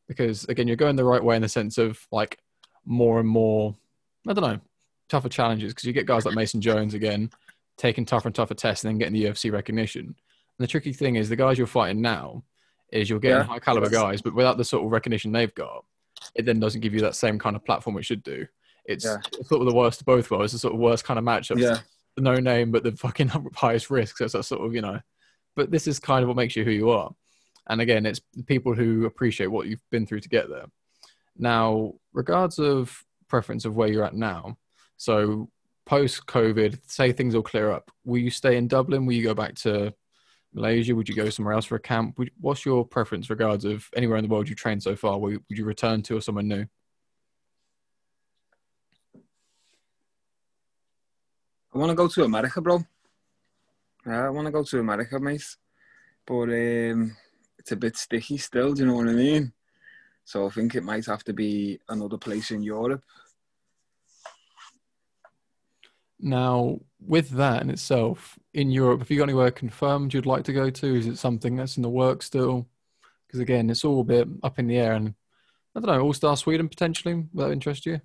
because 0.07 0.45
again, 0.45 0.67
you're 0.67 0.77
going 0.77 0.95
the 0.95 1.03
right 1.03 1.23
way 1.23 1.35
in 1.35 1.41
the 1.41 1.49
sense 1.49 1.77
of 1.77 1.99
like 2.11 2.37
more 2.85 3.19
and 3.19 3.27
more. 3.27 3.75
I 4.27 4.33
don't 4.33 4.43
know, 4.43 4.59
tougher 5.09 5.29
challenges 5.29 5.73
because 5.73 5.85
you 5.85 5.93
get 5.93 6.05
guys 6.05 6.25
like 6.25 6.35
Mason 6.35 6.61
Jones 6.61 6.93
again 6.93 7.29
taking 7.77 8.05
tougher 8.05 8.27
and 8.27 8.35
tougher 8.35 8.55
tests 8.55 8.83
and 8.83 8.91
then 8.91 8.97
getting 8.97 9.13
the 9.13 9.25
UFC 9.25 9.51
recognition. 9.51 10.05
And 10.05 10.15
the 10.57 10.67
tricky 10.67 10.93
thing 10.93 11.15
is 11.15 11.29
the 11.29 11.35
guys 11.35 11.57
you're 11.57 11.67
fighting 11.67 12.01
now 12.01 12.43
is 12.91 13.09
you're 13.09 13.19
getting 13.19 13.37
yeah. 13.37 13.43
high 13.43 13.59
caliber 13.59 13.89
guys, 13.89 14.21
but 14.21 14.33
without 14.33 14.57
the 14.57 14.65
sort 14.65 14.83
of 14.83 14.91
recognition 14.91 15.31
they've 15.31 15.53
got, 15.53 15.85
it 16.35 16.45
then 16.45 16.59
doesn't 16.59 16.81
give 16.81 16.93
you 16.93 17.01
that 17.01 17.15
same 17.15 17.39
kind 17.39 17.55
of 17.55 17.65
platform 17.65 17.97
it 17.97 18.05
should 18.05 18.23
do. 18.23 18.45
It's 18.85 19.05
yeah. 19.05 19.17
sort 19.43 19.61
of 19.61 19.67
the 19.67 19.75
worst 19.75 20.01
of 20.01 20.05
both 20.05 20.31
worlds. 20.31 20.53
It's 20.53 20.61
the 20.61 20.67
sort 20.67 20.73
of 20.73 20.79
worst 20.79 21.03
kind 21.03 21.19
of 21.19 21.25
matchup. 21.25 21.59
Yeah. 21.59 21.79
The 22.15 22.21
no 22.21 22.35
name, 22.35 22.71
but 22.71 22.83
the 22.83 22.93
fucking 22.93 23.27
highest 23.55 23.89
risk. 23.89 24.17
So 24.17 24.25
it's 24.25 24.33
that 24.33 24.43
sort 24.43 24.65
of, 24.65 24.73
you 24.73 24.81
know, 24.81 24.99
but 25.55 25.71
this 25.71 25.87
is 25.87 25.99
kind 25.99 26.23
of 26.23 26.29
what 26.29 26.37
makes 26.37 26.55
you 26.55 26.63
who 26.63 26.71
you 26.71 26.89
are. 26.91 27.13
And 27.69 27.81
again, 27.81 28.05
it's 28.05 28.21
people 28.45 28.73
who 28.73 29.05
appreciate 29.05 29.47
what 29.47 29.67
you've 29.67 29.83
been 29.91 30.05
through 30.05 30.21
to 30.21 30.29
get 30.29 30.49
there. 30.49 30.65
Now, 31.37 31.95
regards 32.13 32.59
of 32.59 33.03
preference 33.27 33.65
of 33.65 33.75
where 33.75 33.89
you're 33.89 34.05
at 34.05 34.15
now, 34.15 34.57
so 34.95 35.49
post 35.85 36.25
COVID, 36.25 36.79
say 36.87 37.11
things 37.11 37.35
will 37.35 37.43
clear 37.43 37.71
up, 37.71 37.91
will 38.05 38.19
you 38.19 38.29
stay 38.29 38.57
in 38.57 38.67
Dublin? 38.67 39.05
Will 39.05 39.13
you 39.13 39.23
go 39.23 39.33
back 39.33 39.55
to 39.55 39.93
Malaysia? 40.57 40.95
Would 40.95 41.07
you 41.07 41.15
go 41.15 41.29
somewhere 41.29 41.53
else 41.53 41.65
for 41.65 41.75
a 41.75 41.79
camp? 41.79 42.19
What's 42.41 42.65
your 42.65 42.85
preference 42.85 43.29
regards 43.29 43.63
of 43.63 43.87
anywhere 43.95 44.17
in 44.17 44.23
the 44.23 44.29
world 44.29 44.49
you've 44.49 44.57
trained 44.57 44.83
so 44.83 44.95
far? 44.95 45.17
Would 45.19 45.43
you 45.49 45.63
return 45.63 46.01
to 46.03 46.17
or 46.17 46.21
somewhere 46.21 46.43
new? 46.43 46.65
I 51.73 51.77
want 51.77 51.91
to 51.91 51.95
go 51.95 52.07
to 52.07 52.23
America, 52.23 52.59
bro. 52.59 52.83
Yeah, 54.05 54.25
I 54.25 54.29
want 54.29 54.47
to 54.47 54.51
go 54.51 54.63
to 54.63 54.79
America, 54.79 55.19
mate. 55.19 55.45
But 56.25 56.49
um, 56.49 57.15
it's 57.59 57.71
a 57.71 57.75
bit 57.75 57.95
sticky 57.95 58.37
still, 58.37 58.73
do 58.73 58.81
you 58.81 58.87
know 58.87 58.95
what 58.95 59.07
I 59.07 59.13
mean? 59.13 59.53
So 60.25 60.47
I 60.47 60.49
think 60.49 60.75
it 60.75 60.83
might 60.83 61.05
have 61.05 61.23
to 61.25 61.33
be 61.33 61.79
another 61.87 62.17
place 62.17 62.51
in 62.51 62.63
Europe. 62.63 63.03
Now, 66.19 66.79
with 66.99 67.29
that 67.31 67.61
in 67.61 67.69
itself, 67.69 68.39
in 68.53 68.71
Europe, 68.71 68.99
have 68.99 69.11
you 69.11 69.17
got 69.17 69.23
anywhere 69.23 69.51
confirmed 69.51 70.13
you'd 70.13 70.25
like 70.25 70.43
to 70.45 70.53
go 70.53 70.69
to? 70.69 70.95
Is 70.95 71.07
it 71.07 71.17
something 71.17 71.55
that's 71.55 71.77
in 71.77 71.83
the 71.83 71.89
works 71.89 72.25
still? 72.25 72.67
Because 73.27 73.39
again, 73.39 73.69
it's 73.69 73.85
all 73.85 74.01
a 74.01 74.05
bit 74.05 74.27
up 74.41 74.57
in 74.57 74.67
the 74.67 74.77
air. 74.77 74.93
And 74.93 75.13
I 75.75 75.79
don't 75.79 75.95
know, 75.95 76.01
All 76.01 76.13
Star 76.13 76.35
Sweden 76.35 76.69
potentially. 76.69 77.13
Would 77.13 77.29
that 77.33 77.51
interest 77.51 77.85
you? 77.85 78.01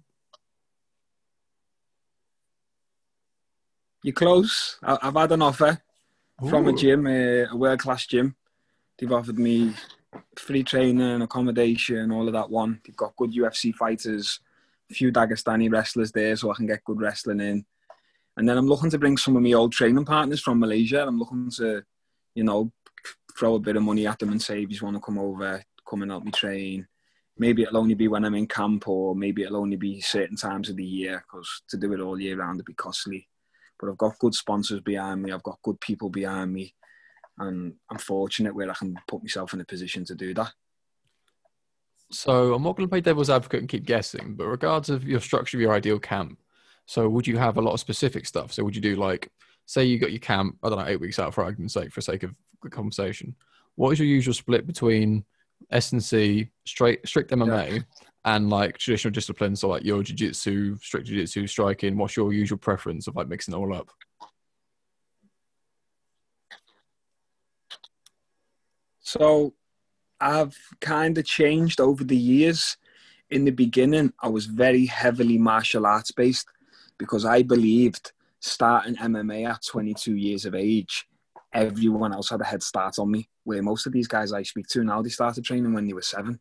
You're 4.03 4.13
close. 4.13 4.79
I've 4.83 5.15
had 5.15 5.33
an 5.33 5.43
offer 5.43 5.81
Ooh. 6.45 6.49
from 6.49 6.69
a 6.69 6.73
gym, 6.73 7.07
a 7.07 7.47
world 7.55 7.79
class 7.79 8.05
gym. 8.07 8.35
They've 8.99 9.11
offered 9.11 9.39
me 9.39 9.75
free 10.37 10.65
training, 10.65 11.23
accommodation, 11.23 12.11
all 12.11 12.27
of 12.27 12.35
that 12.35 12.51
one. 12.51 12.81
They've 12.85 12.97
got 12.97 13.17
good 13.17 13.33
UFC 13.33 13.75
fighters, 13.75 14.41
a 14.91 14.95
few 14.95 15.13
Dagestani 15.13 15.71
wrestlers 15.71 16.13
there, 16.13 16.37
so 16.37 16.51
I 16.51 16.55
can 16.57 16.67
get 16.67 16.85
good 16.85 17.01
wrestling 17.01 17.41
in. 17.41 17.65
And 18.37 18.49
then 18.49 18.57
I'm 18.57 18.67
looking 18.67 18.91
to 18.91 18.99
bring 18.99 19.17
some 19.17 19.37
of 19.37 19.43
my 19.43 19.53
old 19.53 19.73
training 19.73 20.05
partners 20.05 20.41
from 20.41 20.59
Malaysia. 20.61 21.05
I'm 21.07 21.19
looking 21.19 21.51
to, 21.57 21.83
you 22.35 22.45
know, 22.45 22.73
throw 23.39 23.57
a 23.57 23.61
bit 23.61 23.77
of 23.77 23.83
money 23.83 24.07
at 24.07 24.19
them 24.19 24.31
and 24.31 24.41
say, 24.41 24.63
if 24.63 24.71
you 24.71 24.79
want 24.83 24.97
to 24.97 25.01
come 25.01 25.19
over, 25.19 25.63
come 25.89 26.03
and 26.03 26.11
help 26.11 26.25
me 26.25 26.31
train. 26.31 26.87
Maybe 27.39 27.63
it'll 27.63 27.79
only 27.79 27.95
be 27.95 28.09
when 28.09 28.25
I'm 28.25 28.35
in 28.35 28.47
camp, 28.47 28.89
or 28.89 29.15
maybe 29.15 29.43
it'll 29.43 29.61
only 29.61 29.77
be 29.77 30.01
certain 30.01 30.37
times 30.37 30.69
of 30.69 30.77
the 30.77 30.85
year, 30.85 31.25
because 31.27 31.63
to 31.71 31.77
do 31.77 31.93
it 31.93 32.01
all 32.01 32.21
year 32.21 32.37
round 32.37 32.59
would 32.59 32.67
be 32.67 32.75
costly. 32.75 33.29
But 33.81 33.91
I've 33.91 33.99
got 33.99 34.19
good 34.19 34.35
sponsors 34.35 34.81
behind 34.81 35.23
me. 35.23 35.33
I've 35.33 35.43
got 35.43 35.63
good 35.63 35.81
people 35.81 36.09
behind 36.09 36.53
me, 36.53 36.75
and 37.39 37.75
I'm 37.91 37.99
fortunate 37.99 38.55
where 38.55 38.71
I 38.71 38.75
can 38.75 38.95
put 39.09 39.23
myself 39.23 39.55
in 39.55 39.61
a 39.61 39.65
position 39.65 40.05
to 40.05 40.15
do 40.15 40.35
that. 40.35 40.53
So 42.11 42.55
I'm 42.55 42.63
not 42.63 42.77
going 42.77 42.87
to 42.87 42.91
play 42.91 43.01
devil's 43.01 43.31
advocate 43.31 43.61
and 43.61 43.69
keep 43.69 43.87
guessing, 43.87 44.35
but 44.37 44.47
regards 44.47 44.91
of 44.91 45.05
your 45.05 45.21
structure 45.21 45.57
of 45.57 45.63
your 45.63 45.73
ideal 45.73 45.99
camp, 45.99 46.39
so 46.87 47.09
would 47.09 47.27
you 47.27 47.37
have 47.37 47.57
a 47.57 47.63
lot 47.63 47.73
of 47.73 47.81
specific 47.81 48.27
stuff? 48.27 48.53
So 48.53 48.65
would 48.65 48.77
you 48.77 48.83
do 48.83 48.97
like, 48.97 49.31
say 49.67 49.85
you 49.85 49.99
got 49.99 50.13
your 50.13 50.21
camp, 50.21 50.57
I 50.63 50.69
don't 50.69 50.79
know, 50.79 50.87
eight 50.87 51.01
weeks 51.01 51.19
out 51.19 51.35
for 51.35 51.45
argument's 51.45 51.75
sake, 51.75 51.93
for 51.93 52.01
sake 52.01 52.23
of 52.23 52.35
the 52.63 52.71
conversation. 52.71 53.35
What 53.75 53.91
is 53.91 53.99
your 53.99 54.09
usual 54.09 54.35
split 54.35 54.67
between 54.67 55.25
S 55.71 55.93
and 55.93 56.03
C, 56.03 56.51
straight 56.67 57.07
strict 57.07 57.31
MMA, 57.31 57.73
yeah. 57.73 57.83
and 58.25 58.51
like 58.51 58.79
traditional 58.79 59.13
disciplines, 59.13 59.61
so 59.61 59.69
like 59.69 59.85
your 59.85 60.03
jiu-jitsu, 60.03 60.77
strict 60.79 61.07
jiu-jitsu, 61.07 61.47
striking? 61.47 61.97
What's 61.97 62.17
your 62.17 62.33
usual 62.33 62.59
preference 62.59 63.07
of 63.07 63.17
like 63.17 63.29
mixing 63.29 63.55
it 63.55 63.57
all 63.57 63.75
up? 63.75 63.89
So 69.01 69.55
I've 70.21 70.57
kind 70.81 71.19
of 71.19 71.25
changed 71.25 71.81
over 71.81 72.05
the 72.05 72.17
years. 72.17 72.77
In 73.31 73.45
the 73.45 73.51
beginning, 73.51 74.13
I 74.21 74.29
was 74.29 74.47
very 74.47 74.87
heavily 74.87 75.39
martial 75.39 75.87
arts 75.87 76.13
based 76.13 76.49
because 77.03 77.25
I 77.25 77.43
believed 77.43 78.13
starting 78.39 78.95
MMA 78.95 79.49
at 79.49 79.65
22 79.67 80.15
years 80.15 80.45
of 80.45 80.55
age, 80.55 81.05
everyone 81.53 82.13
else 82.13 82.31
had 82.31 82.41
a 82.41 82.45
head 82.45 82.63
start 82.63 82.97
on 83.01 83.11
me. 83.11 83.29
Where 83.43 83.61
most 83.61 83.89
of 83.89 83.93
these 83.93 84.07
guys 84.07 84.33
I 84.33 84.45
speak 84.45 84.69
to 84.69 84.85
now, 84.85 85.03
they 85.03 85.09
started 85.09 85.45
training 85.45 85.75
when 85.75 85.85
they 85.85 85.95
were 85.95 86.01
seven. 86.03 86.39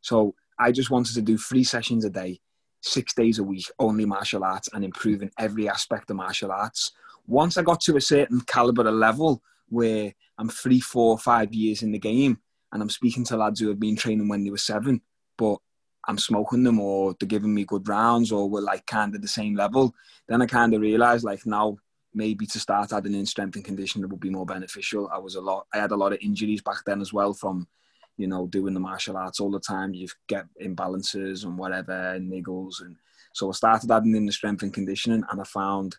So 0.00 0.34
I 0.58 0.72
just 0.72 0.90
wanted 0.90 1.12
to 1.16 1.20
do 1.20 1.36
three 1.36 1.62
sessions 1.62 2.06
a 2.06 2.10
day, 2.10 2.40
six 2.80 3.12
days 3.12 3.38
a 3.38 3.44
week, 3.44 3.66
only 3.78 4.06
martial 4.06 4.44
arts, 4.44 4.70
and 4.72 4.82
improving 4.82 5.30
every 5.38 5.68
aspect 5.68 6.08
of 6.08 6.16
martial 6.16 6.50
arts. 6.50 6.92
Once 7.26 7.58
I 7.58 7.62
got 7.62 7.82
to 7.82 7.98
a 7.98 8.00
certain 8.00 8.40
caliber 8.40 8.88
of 8.88 8.94
level 8.94 9.42
where 9.68 10.14
I'm 10.38 10.48
three, 10.48 10.80
four, 10.80 11.18
five 11.18 11.52
years 11.52 11.82
in 11.82 11.92
the 11.92 11.98
game, 11.98 12.38
and 12.72 12.80
I'm 12.80 12.88
speaking 12.88 13.24
to 13.24 13.36
lads 13.36 13.60
who 13.60 13.68
have 13.68 13.78
been 13.78 13.96
training 13.96 14.28
when 14.28 14.42
they 14.42 14.50
were 14.50 14.56
seven, 14.56 15.02
but 15.36 15.58
I'm 16.08 16.18
smoking 16.18 16.64
them 16.64 16.80
or 16.80 17.14
they're 17.20 17.26
giving 17.26 17.54
me 17.54 17.64
good 17.64 17.86
rounds 17.86 18.32
or 18.32 18.48
we're 18.48 18.62
like 18.62 18.86
kind 18.86 19.14
of 19.14 19.20
the 19.20 19.28
same 19.28 19.54
level, 19.54 19.94
then 20.26 20.40
I 20.40 20.46
kind 20.46 20.72
of 20.72 20.80
realized 20.80 21.22
like 21.22 21.44
now 21.44 21.76
maybe 22.14 22.46
to 22.46 22.58
start 22.58 22.94
adding 22.94 23.14
in 23.14 23.26
strength 23.26 23.56
and 23.56 23.64
conditioning 23.64 24.08
would 24.08 24.18
be 24.18 24.30
more 24.30 24.46
beneficial. 24.46 25.10
I 25.12 25.18
was 25.18 25.34
a 25.34 25.40
lot, 25.42 25.66
I 25.72 25.78
had 25.78 25.90
a 25.90 25.96
lot 25.96 26.14
of 26.14 26.18
injuries 26.22 26.62
back 26.62 26.78
then 26.86 27.02
as 27.02 27.12
well 27.12 27.34
from, 27.34 27.68
you 28.16 28.26
know, 28.26 28.46
doing 28.46 28.72
the 28.72 28.80
martial 28.80 29.18
arts 29.18 29.38
all 29.38 29.50
the 29.50 29.60
time. 29.60 29.92
You 29.92 30.08
get 30.28 30.46
imbalances 30.60 31.44
and 31.44 31.58
whatever, 31.58 32.14
and 32.14 32.32
niggles. 32.32 32.80
And 32.80 32.96
so 33.34 33.50
I 33.50 33.52
started 33.52 33.90
adding 33.90 34.16
in 34.16 34.24
the 34.24 34.32
strength 34.32 34.62
and 34.62 34.72
conditioning 34.72 35.24
and 35.30 35.40
I 35.40 35.44
found 35.44 35.96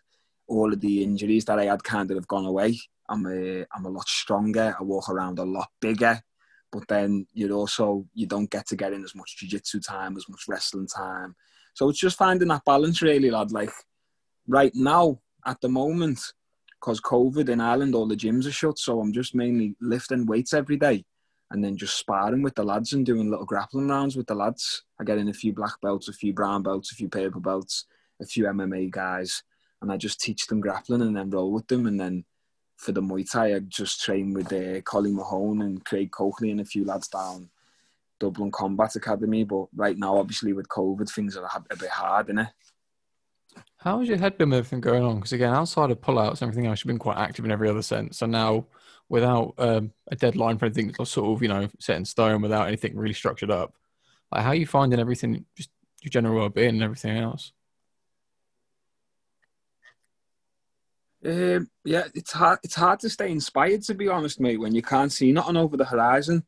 all 0.48 0.72
of 0.72 0.80
the 0.80 1.04
injuries 1.04 1.44
that 1.44 1.60
I 1.60 1.66
had 1.66 1.84
kind 1.84 2.10
of 2.10 2.16
have 2.16 2.26
gone 2.26 2.46
away. 2.46 2.80
I'm 3.08 3.26
a, 3.26 3.64
I'm 3.72 3.86
a 3.86 3.90
lot 3.90 4.08
stronger. 4.08 4.74
I 4.78 4.82
walk 4.82 5.08
around 5.08 5.38
a 5.38 5.44
lot 5.44 5.68
bigger 5.80 6.20
but 6.72 6.86
then 6.88 7.26
you 7.32 7.50
also 7.52 8.06
you 8.14 8.26
don't 8.26 8.50
get 8.50 8.66
to 8.68 8.76
get 8.76 8.92
in 8.92 9.04
as 9.04 9.14
much 9.14 9.36
jiu-jitsu 9.38 9.80
time 9.80 10.16
as 10.16 10.28
much 10.28 10.44
wrestling 10.48 10.86
time. 10.86 11.34
So 11.74 11.88
it's 11.88 12.00
just 12.00 12.18
finding 12.18 12.48
that 12.48 12.64
balance 12.64 13.02
really 13.02 13.30
lad. 13.30 13.52
Like 13.52 13.70
right 14.46 14.72
now 14.74 15.18
at 15.46 15.60
the 15.60 15.68
moment 15.68 16.20
because 16.80 17.00
covid 17.00 17.48
in 17.48 17.60
ireland 17.60 17.94
all 17.94 18.06
the 18.06 18.16
gyms 18.16 18.46
are 18.46 18.52
shut 18.52 18.78
so 18.78 19.00
i'm 19.00 19.12
just 19.12 19.34
mainly 19.34 19.74
lifting 19.80 20.26
weights 20.26 20.52
every 20.52 20.76
day 20.76 21.04
and 21.50 21.62
then 21.62 21.76
just 21.76 21.98
sparring 21.98 22.42
with 22.42 22.54
the 22.54 22.64
lads 22.64 22.92
and 22.92 23.06
doing 23.06 23.30
little 23.30 23.44
grappling 23.44 23.88
rounds 23.88 24.16
with 24.16 24.26
the 24.28 24.34
lads. 24.34 24.84
I 25.00 25.04
get 25.04 25.18
in 25.18 25.28
a 25.28 25.32
few 25.32 25.52
black 25.52 25.80
belts 25.82 26.08
a 26.08 26.12
few 26.12 26.32
brown 26.32 26.62
belts 26.62 26.92
a 26.92 26.94
few 26.94 27.08
purple 27.08 27.40
belts 27.40 27.86
a 28.20 28.26
few 28.26 28.44
mma 28.44 28.90
guys 28.90 29.42
and 29.82 29.90
i 29.90 29.96
just 29.96 30.20
teach 30.20 30.46
them 30.46 30.60
grappling 30.60 31.02
and 31.02 31.16
then 31.16 31.30
roll 31.30 31.52
with 31.52 31.66
them 31.68 31.86
and 31.86 31.98
then 31.98 32.24
for 32.80 32.92
the 32.92 33.02
Muay 33.02 33.30
Thai, 33.30 33.54
I 33.54 33.58
just 33.60 34.00
trained 34.02 34.34
with 34.34 34.50
uh, 34.52 34.80
Colin 34.80 35.14
Mahone 35.14 35.60
and 35.60 35.84
Craig 35.84 36.10
Coakley 36.10 36.50
and 36.50 36.62
a 36.62 36.64
few 36.64 36.84
lads 36.86 37.08
down 37.08 37.50
Dublin 38.18 38.50
Combat 38.50 38.96
Academy. 38.96 39.44
But 39.44 39.66
right 39.76 39.98
now, 39.98 40.16
obviously, 40.16 40.54
with 40.54 40.66
COVID, 40.68 41.10
things 41.10 41.36
are 41.36 41.44
a 41.44 41.76
bit 41.76 41.90
hard, 41.90 42.28
innit? 42.28 42.48
How's 43.76 44.08
your 44.08 44.16
head 44.16 44.38
been 44.38 44.48
with 44.48 44.60
everything 44.60 44.80
going 44.80 45.02
on? 45.02 45.16
Because 45.16 45.34
again, 45.34 45.52
outside 45.52 45.90
of 45.90 46.00
pullouts 46.00 46.40
and 46.40 46.42
everything 46.44 46.66
else, 46.66 46.80
you've 46.80 46.88
been 46.88 46.98
quite 46.98 47.18
active 47.18 47.44
in 47.44 47.50
every 47.50 47.68
other 47.68 47.82
sense. 47.82 48.16
So 48.16 48.24
now, 48.24 48.66
without 49.10 49.54
um, 49.58 49.92
a 50.10 50.16
deadline 50.16 50.56
for 50.56 50.64
anything 50.64 50.94
sort 51.04 51.36
of 51.36 51.42
you 51.42 51.48
know 51.48 51.68
set 51.78 51.96
in 51.96 52.06
stone, 52.06 52.40
without 52.40 52.66
anything 52.66 52.96
really 52.96 53.12
structured 53.12 53.50
up, 53.50 53.74
like 54.32 54.42
how 54.42 54.50
are 54.50 54.54
you 54.54 54.66
finding 54.66 55.00
everything, 55.00 55.44
just 55.54 55.70
your 56.00 56.10
general 56.10 56.36
well-being 56.36 56.70
and 56.70 56.82
everything 56.82 57.18
else? 57.18 57.52
Um, 61.24 61.68
yeah, 61.84 62.04
it's 62.14 62.32
hard. 62.32 62.58
It's 62.62 62.74
hard 62.74 63.00
to 63.00 63.10
stay 63.10 63.30
inspired, 63.30 63.82
to 63.82 63.94
be 63.94 64.08
honest, 64.08 64.40
mate, 64.40 64.60
when 64.60 64.74
you 64.74 64.82
can't 64.82 65.12
see 65.12 65.32
nothing 65.32 65.56
over 65.56 65.76
the 65.76 65.84
horizon. 65.84 66.44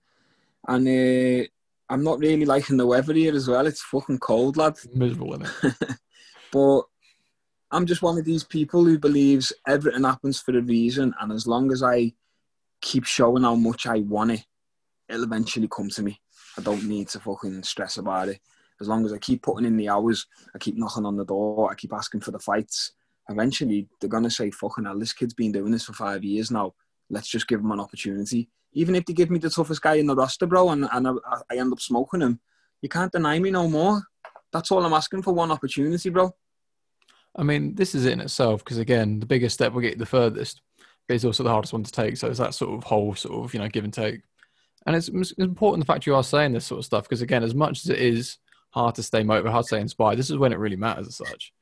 And 0.67 0.87
uh, 0.89 1.47
I'm 1.89 2.03
not 2.03 2.21
really 2.21 2.45
liking 2.45 2.77
the 2.77 2.87
weather 2.87 3.13
here 3.13 3.35
as 3.35 3.49
well. 3.49 3.67
It's 3.67 3.83
fucking 3.83 4.19
cold, 4.19 4.57
lad. 4.57 4.77
Miserable, 4.95 5.35
isn't 5.35 5.65
it? 5.65 5.97
but 6.53 6.83
I'm 7.71 7.87
just 7.87 8.03
one 8.03 8.19
of 8.19 8.25
these 8.25 8.45
people 8.45 8.85
who 8.85 8.99
believes 8.99 9.53
everything 9.67 10.05
happens 10.05 10.41
for 10.41 10.57
a 10.57 10.63
reason, 10.63 11.15
and 11.21 11.33
as 11.33 11.47
long 11.47 11.73
as 11.73 11.83
I 11.83 12.15
keep 12.81 13.05
showing 13.05 13.43
how 13.43 13.55
much 13.55 13.87
I 13.87 13.99
want 13.99 14.33
it, 14.33 14.45
it'll 15.09 15.25
eventually 15.25 15.69
come 15.69 15.91
to 15.91 16.03
me. 16.03 16.21
I 16.59 16.63
don't 16.63 16.85
need 16.85 17.09
to 17.09 17.21
fucking 17.21 17.63
stress 17.63 17.99
about 17.99 18.29
it. 18.29 18.41
As 18.81 18.89
long 18.89 19.05
as 19.05 19.13
I 19.13 19.19
keep 19.19 19.43
putting 19.43 19.67
in 19.67 19.77
the 19.77 19.89
hours, 19.89 20.27
I 20.55 20.59
keep 20.59 20.77
knocking 20.77 21.07
on 21.07 21.17
the 21.17 21.25
door, 21.25 21.71
I 21.71 21.75
keep 21.75 21.93
asking 21.93 22.23
for 22.23 22.31
the 22.31 22.39
fights 22.39 22.93
eventually 23.29 23.89
they're 24.01 24.11
going 24.11 24.25
to 24.25 24.31
say, 24.31 24.51
fucking 24.51 24.85
hell, 24.85 24.99
this 24.99 25.13
kid's 25.13 25.35
been 25.35 25.53
doing 25.53 25.73
this 25.73 25.85
for 25.85 25.93
five 25.93 26.25
years 26.25 26.51
now. 26.51 26.75
Let's 27.11 27.29
just 27.29 27.49
give 27.49 27.61
him 27.61 27.71
an 27.71 27.81
opportunity. 27.81 28.49
Even 28.73 28.95
if 28.95 29.05
they 29.05 29.13
give 29.13 29.31
me 29.31 29.39
the 29.39 29.51
toughest 29.51 29.83
guy 29.83 29.95
in 29.95 30.07
the 30.07 30.17
roster, 30.17 30.47
bro, 30.47 30.71
and, 30.71 30.89
and 30.93 31.09
I, 31.09 31.13
I 31.51 31.57
end 31.57 31.73
up 31.73 31.81
smoking 31.81 32.23
him, 32.23 32.41
you 32.81 32.89
can't 32.89 33.13
deny 33.13 33.39
me 33.39 33.51
no 33.51 33.69
more. 33.69 34.03
That's 34.53 34.71
all 34.71 34.85
I'm 34.85 34.93
asking 34.93 35.23
for 35.23 35.33
one 35.33 35.51
opportunity, 35.51 36.11
bro. 36.11 36.35
I 37.37 37.43
mean, 37.43 37.75
this 37.75 37.95
is 37.95 38.05
it 38.07 38.13
in 38.13 38.21
itself 38.21 38.65
because, 38.65 38.79
again, 38.79 39.21
the 39.21 39.27
biggest 39.27 39.55
step 39.55 39.73
will 39.73 39.81
get 39.81 39.95
you 39.95 39.99
the 39.99 40.07
furthest, 40.07 40.61
but 41.07 41.15
it's 41.15 41.25
also 41.25 41.43
the 41.43 41.51
hardest 41.51 41.73
one 41.73 41.83
to 41.83 41.93
take. 41.93 42.17
So 42.17 42.29
it's 42.29 42.39
that 42.39 42.55
sort 42.55 42.77
of 42.77 42.85
whole 42.85 43.15
sort 43.15 43.45
of, 43.45 43.55
you 43.55 43.61
know, 43.61 43.69
give 43.69 43.85
and 43.85 43.93
take. 43.93 44.21
And 44.87 44.97
it's, 44.97 45.09
it's 45.09 45.33
important 45.33 45.87
the 45.87 45.91
fact 45.91 46.07
you 46.07 46.15
are 46.15 46.25
saying 46.25 46.53
this 46.53 46.67
sort 46.67 46.81
of 46.81 46.85
stuff 46.85 47.05
because, 47.05 47.23
again, 47.23 47.43
as 47.43 47.55
much 47.55 47.85
as 47.85 47.91
it 47.91 47.99
is 47.99 48.39
hard 48.71 48.95
to 48.97 49.03
stay 49.03 49.23
motivated, 49.23 49.53
hard 49.53 49.65
to 49.65 49.69
stay 49.69 49.81
inspired, 49.81 50.19
this 50.19 50.31
is 50.31 50.37
when 50.37 50.53
it 50.53 50.59
really 50.59 50.77
matters 50.77 51.07
as 51.07 51.17
such 51.17 51.53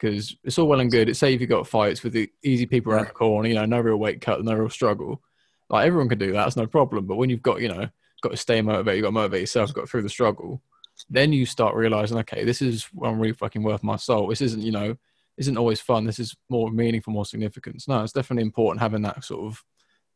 because 0.00 0.34
it's 0.44 0.58
all 0.58 0.66
well 0.66 0.80
and 0.80 0.90
good. 0.90 1.08
It's 1.08 1.18
say 1.18 1.34
if 1.34 1.40
you 1.40 1.46
got 1.46 1.66
fights 1.66 2.02
with 2.02 2.12
the 2.12 2.30
easy 2.42 2.66
people 2.66 2.92
around 2.92 3.08
the 3.08 3.12
corner, 3.12 3.48
you 3.48 3.54
know, 3.54 3.66
no 3.66 3.80
real 3.80 3.96
weight 3.96 4.20
cut, 4.20 4.42
no 4.42 4.54
real 4.54 4.70
struggle. 4.70 5.22
Like 5.68 5.86
everyone 5.86 6.08
can 6.08 6.18
do 6.18 6.32
that, 6.32 6.46
it's 6.46 6.56
no 6.56 6.66
problem. 6.66 7.06
But 7.06 7.16
when 7.16 7.30
you've 7.30 7.42
got, 7.42 7.60
you 7.60 7.68
know, 7.68 7.88
got 8.22 8.30
to 8.30 8.36
stay 8.36 8.62
motivated, 8.62 8.96
you 8.96 9.02
got 9.02 9.08
to 9.08 9.12
motivate 9.12 9.40
yourself, 9.42 9.74
got 9.74 9.88
through 9.88 10.02
the 10.02 10.08
struggle. 10.08 10.62
Then 11.08 11.32
you 11.32 11.46
start 11.46 11.74
realizing, 11.74 12.18
okay, 12.18 12.44
this 12.44 12.62
is 12.62 12.88
I'm 13.02 13.20
really 13.20 13.34
fucking 13.34 13.62
worth 13.62 13.82
my 13.82 13.96
soul. 13.96 14.28
This 14.28 14.40
isn't, 14.40 14.62
you 14.62 14.72
know, 14.72 14.96
isn't 15.36 15.56
always 15.56 15.80
fun. 15.80 16.04
This 16.04 16.18
is 16.18 16.36
more 16.48 16.70
meaningful, 16.70 17.12
more 17.12 17.24
significance. 17.24 17.86
No, 17.86 18.02
it's 18.02 18.12
definitely 18.12 18.42
important 18.42 18.80
having 18.80 19.02
that 19.02 19.24
sort 19.24 19.46
of, 19.46 19.62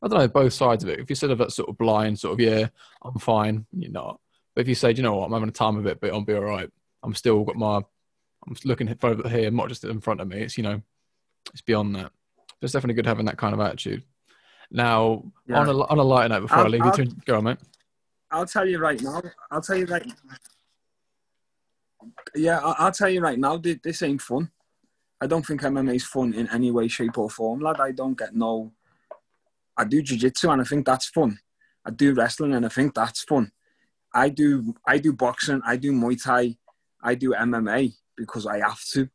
I 0.03 0.09
don't 0.09 0.19
know, 0.19 0.29
both 0.29 0.53
sides 0.53 0.83
of 0.85 0.91
it. 0.91 1.01
If 1.01 1.09
you're 1.09 1.17
sort 1.17 1.33
of 1.33 1.39
that 1.39 1.53
sort 1.53 1.69
of 1.69 1.79
blind, 1.79 2.19
sort 2.19 2.35
of, 2.35 2.41
yeah, 2.41 2.69
I'm 3.03 3.19
fine, 3.19 3.67
you're 3.73 3.91
not. 3.91 4.21
But 4.55 4.63
if 4.63 4.69
you 4.69 4.75
say, 4.75 4.93
you 4.93 5.03
know 5.03 5.17
what, 5.17 5.27
I'm 5.27 5.33
having 5.33 5.49
a 5.49 5.53
time 5.53 5.77
of 5.77 5.87
it, 5.87 6.01
but 6.01 6.11
I'll 6.11 6.21
be 6.21 6.35
all 6.35 6.41
right. 6.41 6.71
I'm 7.03 7.15
still 7.15 7.43
got 7.45 7.57
my, 7.57 7.83
I'm 8.47 8.57
looking 8.65 8.95
over 9.03 9.29
here, 9.29 9.51
not 9.51 9.69
just 9.69 9.85
in 9.85 10.01
front 10.01 10.21
of 10.21 10.29
me. 10.29 10.41
It's, 10.41 10.57
you 10.57 10.65
know, 10.65 10.83
it's 11.53 11.63
beyond 11.63 11.95
that. 11.97 12.11
But 12.61 12.67
it's 12.67 12.73
definitely 12.73 12.95
good 12.95 13.07
having 13.07 13.27
that 13.27 13.39
kind 13.39 13.55
of 13.55 13.61
attitude. 13.61 14.03
Now, 14.71 15.25
yeah. 15.47 15.61
on, 15.61 15.69
a, 15.69 15.79
on 15.79 15.99
a 15.99 16.03
lighter 16.03 16.29
note, 16.31 16.43
before 16.43 16.59
I'll, 16.59 16.67
i 16.67 16.69
leave 16.69 16.83
I'll, 16.83 16.99
you 16.99 17.07
to 17.07 17.17
go 17.27 17.37
on, 17.39 17.45
mate. 17.45 17.59
I'll 18.31 18.47
tell 18.47 18.69
you 18.69 18.79
right 18.79 19.01
now. 19.01 19.23
I'll 19.51 19.61
tell 19.61 19.77
you 19.77 19.87
right. 19.87 20.07
Yeah, 22.35 22.59
I'll, 22.59 22.77
I'll 22.79 22.93
tell 22.93 23.09
you 23.09 23.21
right 23.21 23.39
now. 23.39 23.57
This 23.57 24.03
ain't 24.03 24.23
fun. 24.23 24.51
I 25.21 25.27
don't 25.27 25.45
think 25.45 25.63
MMA 25.63 25.95
is 25.95 26.05
fun 26.05 26.35
in 26.35 26.51
any 26.51 26.71
way, 26.71 26.89
shape, 26.89 27.17
or 27.17 27.31
form, 27.31 27.61
lad. 27.61 27.81
I 27.81 27.93
don't 27.93 28.19
get 28.19 28.35
no. 28.35 28.73
I 29.77 29.85
do 29.85 30.03
jiu-jitsu 30.03 30.51
and 30.51 30.61
I 30.61 30.65
think 30.65 30.87
that's 30.87 31.07
fun. 31.07 31.39
I 31.85 31.91
do 31.91 32.15
wrestling 32.15 32.55
and 32.55 32.65
I 32.65 32.69
think 32.69 32.95
that's 32.95 33.23
fun. 33.23 33.51
I 34.13 34.29
do 34.29 34.75
I 34.87 34.99
do 34.99 35.13
boxing, 35.13 35.61
I 35.67 35.77
do 35.77 35.93
Muay 35.93 36.23
Thai, 36.23 36.57
I 37.03 37.17
do 37.17 37.31
MMA 37.31 37.95
because 38.17 38.47
I 38.47 38.59
have 38.59 38.83
to. 38.93 39.09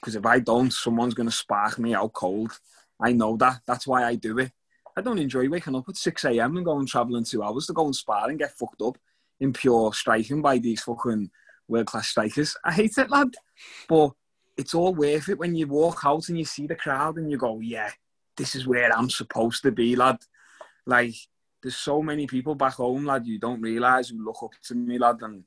Because 0.00 0.16
if 0.16 0.26
I 0.26 0.40
don't, 0.40 0.72
someone's 0.72 1.14
gonna 1.14 1.30
spark 1.30 1.78
me 1.78 1.94
out 1.94 2.12
cold. 2.12 2.58
I 3.00 3.12
know 3.12 3.36
that. 3.38 3.60
That's 3.66 3.86
why 3.86 4.04
I 4.04 4.14
do 4.14 4.38
it. 4.38 4.52
I 4.96 5.00
don't 5.00 5.18
enjoy 5.18 5.48
waking 5.48 5.76
up 5.76 5.88
at 5.88 5.96
6 5.96 6.24
a.m. 6.24 6.56
and 6.56 6.64
going 6.64 6.86
travelling 6.86 7.24
two 7.24 7.42
hours 7.42 7.66
to 7.66 7.72
go 7.72 7.86
and 7.86 7.96
spar 7.96 8.28
and 8.28 8.38
get 8.38 8.56
fucked 8.58 8.82
up 8.82 8.98
in 9.38 9.52
pure 9.52 9.92
striking 9.94 10.42
by 10.42 10.58
these 10.58 10.82
fucking 10.82 11.30
world 11.68 11.86
class 11.86 12.08
strikers. 12.08 12.56
I 12.64 12.72
hate 12.72 12.98
it, 12.98 13.10
lad. 13.10 13.34
But 13.88 14.10
it's 14.56 14.74
all 14.74 14.94
worth 14.94 15.28
it 15.28 15.38
when 15.38 15.54
you 15.54 15.66
walk 15.68 16.00
out 16.04 16.28
and 16.28 16.38
you 16.38 16.44
see 16.44 16.66
the 16.66 16.74
crowd 16.74 17.16
and 17.16 17.30
you 17.30 17.38
go, 17.38 17.60
yeah, 17.60 17.90
this 18.36 18.54
is 18.54 18.66
where 18.66 18.92
I'm 18.92 19.08
supposed 19.08 19.62
to 19.62 19.72
be, 19.72 19.96
lad. 19.96 20.18
Like, 20.86 21.14
there's 21.62 21.76
so 21.76 22.02
many 22.02 22.26
people 22.26 22.54
back 22.54 22.74
home, 22.74 23.06
lad, 23.06 23.26
you 23.26 23.38
don't 23.38 23.60
realise 23.60 24.08
who 24.08 24.24
look 24.24 24.42
up 24.42 24.52
to 24.64 24.74
me, 24.74 24.98
lad, 24.98 25.22
and 25.22 25.44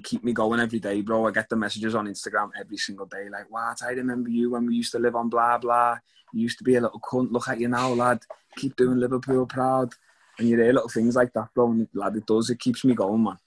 keep 0.00 0.24
me 0.24 0.32
going 0.32 0.60
every 0.60 0.78
day, 0.78 1.00
bro. 1.00 1.26
I 1.26 1.30
get 1.30 1.48
the 1.48 1.56
messages 1.56 1.94
on 1.94 2.06
Instagram 2.06 2.50
every 2.58 2.76
single 2.76 3.06
day, 3.06 3.28
like, 3.30 3.50
what, 3.50 3.82
I 3.82 3.90
remember 3.90 4.30
you 4.30 4.50
when 4.50 4.66
we 4.66 4.74
used 4.74 4.92
to 4.92 4.98
live 4.98 5.16
on 5.16 5.28
blah, 5.28 5.58
blah. 5.58 5.98
You 6.32 6.42
used 6.42 6.58
to 6.58 6.64
be 6.64 6.74
a 6.76 6.80
little 6.80 7.00
cunt. 7.00 7.30
Look 7.30 7.48
at 7.48 7.60
you 7.60 7.68
now, 7.68 7.90
lad. 7.90 8.20
Keep 8.56 8.76
doing 8.76 8.98
Liverpool 8.98 9.46
proud. 9.46 9.92
And 10.38 10.48
you 10.48 10.56
hear 10.56 10.72
little 10.72 10.88
things 10.88 11.16
like 11.16 11.32
that, 11.34 11.48
bro, 11.54 11.70
and 11.70 11.88
lad, 11.94 12.16
it 12.16 12.26
does. 12.26 12.50
It 12.50 12.58
keeps 12.58 12.84
me 12.84 12.94
going, 12.94 13.22
man. 13.22 13.38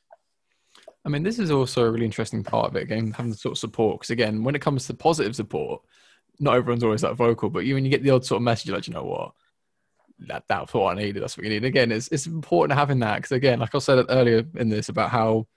I 1.06 1.10
mean, 1.10 1.24
this 1.24 1.40
is 1.40 1.52
also 1.52 1.86
a 1.86 1.92
really 1.92 2.06
interesting 2.06 2.44
part 2.44 2.70
of 2.70 2.76
it, 2.76 2.84
again, 2.84 3.12
having 3.12 3.32
the 3.32 3.38
sort 3.38 3.54
of 3.54 3.58
support. 3.58 4.00
Because, 4.00 4.10
again, 4.10 4.44
when 4.44 4.56
it 4.56 4.62
comes 4.62 4.88
to 4.88 4.94
positive 4.94 5.36
support, 5.36 5.82
not 6.40 6.56
everyone's 6.56 6.84
always 6.84 7.02
that 7.02 7.16
vocal, 7.16 7.50
but 7.50 7.66
you, 7.66 7.76
when 7.76 7.86
you 7.86 7.92
get 7.92 8.04
the 8.04 8.12
odd 8.12 8.26
sort 8.26 8.38
of 8.38 8.44
message, 8.44 8.72
like, 8.72 8.88
you 8.88 8.94
know 8.94 9.04
what? 9.04 9.34
that 10.28 10.44
that's 10.48 10.74
what 10.74 10.98
I 10.98 11.02
needed. 11.02 11.22
That's 11.22 11.38
what 11.38 11.46
you 11.46 11.50
need. 11.50 11.64
Again, 11.64 11.92
it's 11.92 12.10
it's 12.10 12.28
important 12.28 12.78
having 12.78 13.00
that 13.00 13.18
because 13.18 13.32
again, 13.32 13.60
like 13.60 13.74
I 13.74 13.80
said 13.80 14.06
earlier 14.10 14.44
in 14.56 14.70
this 14.70 14.90
about 14.90 15.10
how 15.10 15.48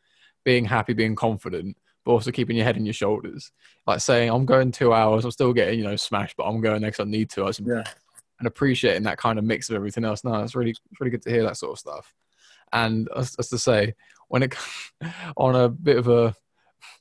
being 0.45 0.65
happy, 0.65 0.93
being 0.93 1.15
confident, 1.15 1.77
but 2.05 2.13
also 2.13 2.31
keeping 2.31 2.57
your 2.57 2.65
head 2.65 2.77
in 2.77 2.87
your 2.87 2.93
shoulders. 2.93 3.53
Like 3.87 4.01
saying, 4.01 4.31
I'm 4.31 4.47
going 4.47 4.73
two 4.73 4.93
hours, 4.93 5.25
I'm 5.25 5.31
still 5.31 5.53
getting 5.53 5.79
you 5.79 5.85
know 5.85 5.97
smashed, 5.97 6.37
but 6.37 6.45
I'm 6.45 6.61
going 6.61 6.83
because 6.83 7.01
I 7.01 7.05
need 7.05 7.31
to. 7.31 7.51
yeah. 7.65 7.85
And 8.39 8.49
appreciating 8.49 9.05
that 9.05 9.19
kind 9.19 9.39
of 9.39 9.45
mix 9.45 9.71
of 9.71 9.77
everything 9.77 10.05
else. 10.05 10.25
No, 10.25 10.43
it's 10.43 10.55
really 10.55 10.71
it's 10.71 11.01
really 11.01 11.11
good 11.11 11.23
to 11.23 11.31
hear 11.31 11.45
that 11.45 11.57
sort 11.57 11.73
of 11.73 11.79
stuff. 11.79 12.13
And 12.73 13.09
as, 13.15 13.37
as 13.39 13.49
to 13.51 13.59
say, 13.59 13.95
when 14.29 14.43
it 14.43 14.57
on 15.37 15.55
a 15.55 15.69
bit 15.69 15.99
of 15.99 16.09
a 16.09 16.35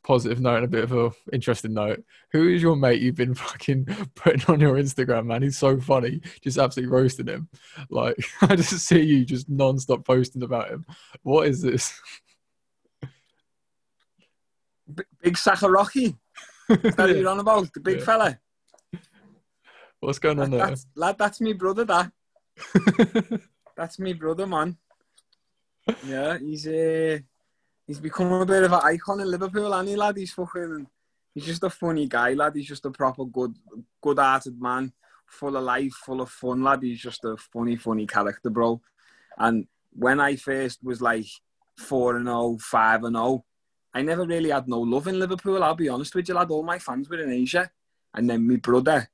positive 0.04 0.40
note 0.40 0.58
and 0.58 0.66
a 0.66 0.68
bit 0.68 0.84
of 0.84 0.94
a 0.94 1.12
interesting 1.34 1.74
note. 1.74 2.04
Who 2.32 2.48
is 2.48 2.62
your 2.62 2.76
mate 2.76 3.02
you've 3.02 3.16
been 3.16 3.36
fucking 3.36 3.86
putting 4.16 4.44
on 4.48 4.60
your 4.60 4.76
Instagram, 4.76 5.26
man? 5.26 5.44
He's 5.44 5.58
so 5.58 5.80
funny. 5.80 6.22
Just 6.42 6.58
absolutely 6.58 6.92
roasting 6.92 7.28
him. 7.28 7.50
Like 7.90 8.18
I 8.42 8.56
just 8.56 8.72
see 8.80 9.02
you 9.02 9.26
just 9.26 9.50
non-stop 9.50 10.06
posting 10.06 10.44
about 10.44 10.70
him. 10.70 10.86
What 11.24 11.48
is 11.48 11.62
this? 11.62 12.00
Big 15.22 15.38
Rocky. 15.63 16.15
Is 16.70 16.96
that 16.96 17.15
you're 17.15 17.30
on 17.34 17.39
about? 17.39 17.74
The 17.74 17.80
big 17.80 18.00
yeah. 18.00 18.06
fella. 18.06 18.39
What's 20.00 20.20
going 20.20 20.39
on 20.39 20.50
there? 20.50 20.65
That's, 20.65 20.88
lad, 20.96 21.17
that's 21.17 21.41
me 21.41 21.54
brother, 21.54 21.86
that. 21.86 22.12
that's 23.78 24.00
me 24.00 24.13
brother, 24.13 24.48
man. 24.48 24.78
Yeah, 26.06 26.38
he's 26.39 26.67
uh, 26.67 27.20
he's 27.86 28.00
become 28.00 28.32
a 28.32 28.46
bit 28.46 28.63
of 28.63 28.74
an 28.74 28.82
icon 28.84 29.20
in 29.20 29.30
Liverpool, 29.30 29.74
and 29.74 29.88
he 29.88 29.96
lad. 29.96 30.17
He's 30.17 30.34
fucking. 30.34 30.88
He's 31.34 31.46
just 31.46 31.63
a 31.63 31.70
funny 31.70 32.08
guy, 32.08 32.34
lad. 32.34 32.56
He's 32.56 32.67
just 32.67 32.86
a 32.86 32.91
proper 32.91 33.26
good, 33.26 33.56
good-hearted 34.02 34.62
man, 34.62 34.91
full 35.26 35.56
of 35.56 35.63
life, 35.63 35.94
full 35.94 36.22
of 36.22 36.30
fun, 36.30 36.63
lad. 36.63 36.84
He's 36.84 37.00
just 37.00 37.24
a 37.24 37.38
funny, 37.38 37.76
funny 37.78 38.06
character, 38.06 38.50
bro. 38.50 38.82
And 39.38 39.67
when 39.94 40.20
I 40.20 40.36
first 40.36 40.84
was 40.84 41.02
like 41.02 41.28
four 41.78 42.17
and 42.17 42.26
0, 42.26 42.58
5 42.60 43.04
and 43.04 43.15
0, 43.15 43.46
I 43.94 44.02
never 44.02 44.26
really 44.26 44.50
had 44.50 44.68
no 44.68 44.80
love 44.80 45.08
in 45.08 45.20
Liverpool. 45.20 45.64
I'll 45.64 45.76
be 45.76 45.90
honest 45.90 46.16
with 46.16 46.28
you, 46.28 46.36
lad. 46.36 46.50
All 46.50 46.64
my 46.64 46.80
fans 46.80 47.10
were 47.10 47.22
in 47.22 47.32
Asia, 47.32 47.70
and 48.14 48.30
then 48.30 48.48
my 48.48 48.56
brother, 48.56 49.10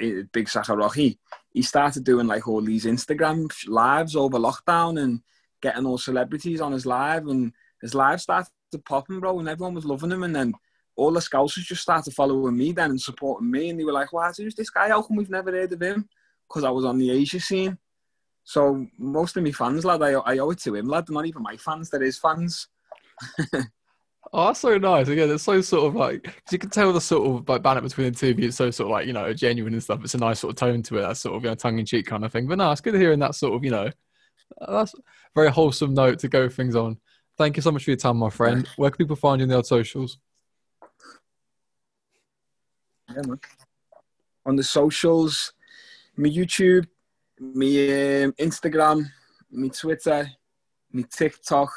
eh, 0.00 0.22
Big 0.32 0.46
Sakaroki, 0.46 1.18
he 1.52 1.62
started 1.62 2.04
doing 2.04 2.26
like 2.26 2.46
all 2.48 2.60
these 2.60 2.86
Instagram 2.86 3.50
lives 3.68 4.16
over 4.16 4.38
lockdown 4.38 5.00
and 5.02 5.20
getting 5.62 5.86
all 5.86 5.98
celebrities 5.98 6.60
on 6.60 6.72
his 6.72 6.86
live 6.86 7.26
and 7.28 7.52
his 7.80 7.94
live 7.94 8.20
started 8.20 8.50
popping, 8.84 9.20
bro, 9.20 9.38
and 9.38 9.48
everyone 9.48 9.74
was 9.74 9.84
loving 9.84 10.12
him. 10.12 10.22
And 10.22 10.34
then 10.34 10.54
all 10.96 11.12
the 11.12 11.20
scouts 11.20 11.54
just 11.54 11.82
started 11.82 12.12
following 12.14 12.56
me 12.56 12.72
then 12.72 12.90
and 12.90 13.00
supporting 13.00 13.50
me. 13.50 13.70
And 13.70 13.78
they 13.78 13.84
were 13.84 13.92
like, 13.92 14.12
"Wow, 14.12 14.32
who's 14.36 14.54
this 14.54 14.70
guy? 14.70 14.88
How 14.88 15.02
come 15.02 15.16
we've 15.16 15.30
never 15.30 15.52
heard 15.52 15.72
of 15.72 15.80
him?" 15.80 16.08
Because 16.48 16.64
I 16.64 16.70
was 16.70 16.84
on 16.84 16.98
the 16.98 17.10
Asia 17.10 17.40
scene. 17.40 17.78
So 18.44 18.86
most 18.96 19.36
of 19.36 19.42
my 19.42 19.50
fans, 19.50 19.84
lad, 19.84 20.02
I, 20.02 20.12
I 20.12 20.38
owe 20.38 20.50
it 20.50 20.58
to 20.60 20.74
him, 20.74 20.86
lad. 20.86 21.10
not 21.10 21.26
even 21.26 21.42
my 21.42 21.56
fans, 21.56 21.90
they're 21.90 22.00
his 22.00 22.18
fans. 22.18 22.68
oh, 24.32 24.46
that's 24.46 24.60
so 24.60 24.78
nice. 24.78 25.08
Again, 25.08 25.30
it's 25.30 25.44
so 25.44 25.60
sort 25.60 25.86
of 25.86 25.94
like 25.94 26.24
cause 26.24 26.52
you 26.52 26.58
can 26.58 26.70
tell 26.70 26.92
the 26.92 27.00
sort 27.00 27.28
of 27.28 27.48
like 27.48 27.62
banner 27.62 27.80
between 27.80 28.12
the 28.12 28.18
two 28.18 28.30
of 28.30 28.38
you. 28.38 28.48
It's 28.48 28.56
so 28.56 28.70
sort 28.70 28.86
of 28.86 28.92
like 28.92 29.06
you 29.06 29.12
know 29.12 29.32
genuine 29.32 29.72
and 29.72 29.82
stuff. 29.82 30.00
It's 30.02 30.14
a 30.14 30.18
nice 30.18 30.40
sort 30.40 30.52
of 30.52 30.56
tone 30.56 30.82
to 30.82 30.98
it. 30.98 31.02
That 31.02 31.16
sort 31.16 31.36
of 31.36 31.42
you 31.42 31.50
know 31.50 31.54
tongue 31.54 31.78
in 31.78 31.86
cheek 31.86 32.06
kind 32.06 32.24
of 32.24 32.32
thing. 32.32 32.46
But 32.46 32.58
no, 32.58 32.70
it's 32.70 32.80
good 32.80 32.94
hearing 32.94 33.20
that 33.20 33.34
sort 33.34 33.54
of 33.54 33.64
you 33.64 33.70
know 33.70 33.90
that's 34.68 34.94
very 35.34 35.50
wholesome 35.50 35.94
note 35.94 36.18
to 36.20 36.28
go 36.28 36.48
things 36.48 36.76
on. 36.76 36.98
Thank 37.38 37.56
you 37.56 37.62
so 37.62 37.70
much 37.70 37.84
for 37.84 37.90
your 37.90 37.98
time, 37.98 38.16
my 38.16 38.30
friend. 38.30 38.66
Where 38.76 38.90
can 38.90 38.98
people 38.98 39.16
find 39.16 39.40
you 39.40 39.44
on 39.44 39.48
the 39.48 39.56
old 39.56 39.66
socials? 39.66 40.18
Yeah, 43.10 43.22
man. 43.26 43.40
On 44.46 44.56
the 44.56 44.62
socials, 44.62 45.52
me 46.16 46.34
YouTube, 46.34 46.86
me 47.38 48.24
um, 48.24 48.32
Instagram, 48.32 49.04
me 49.50 49.68
Twitter, 49.68 50.30
me 50.92 51.04
TikTok, 51.04 51.70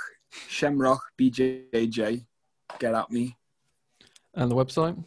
Shemrock 0.50 1.00
BJJ. 1.20 2.26
Get 2.77 2.93
at 2.93 3.10
me. 3.10 3.36
And 4.36 4.51
the 4.51 4.55
website? 4.55 5.03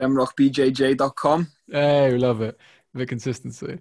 ShemrockBJJ.com. 0.00 1.48
Hey, 1.70 2.12
we 2.12 2.18
love 2.18 2.40
it. 2.40 2.58
The 2.94 3.04
consistency. 3.04 3.80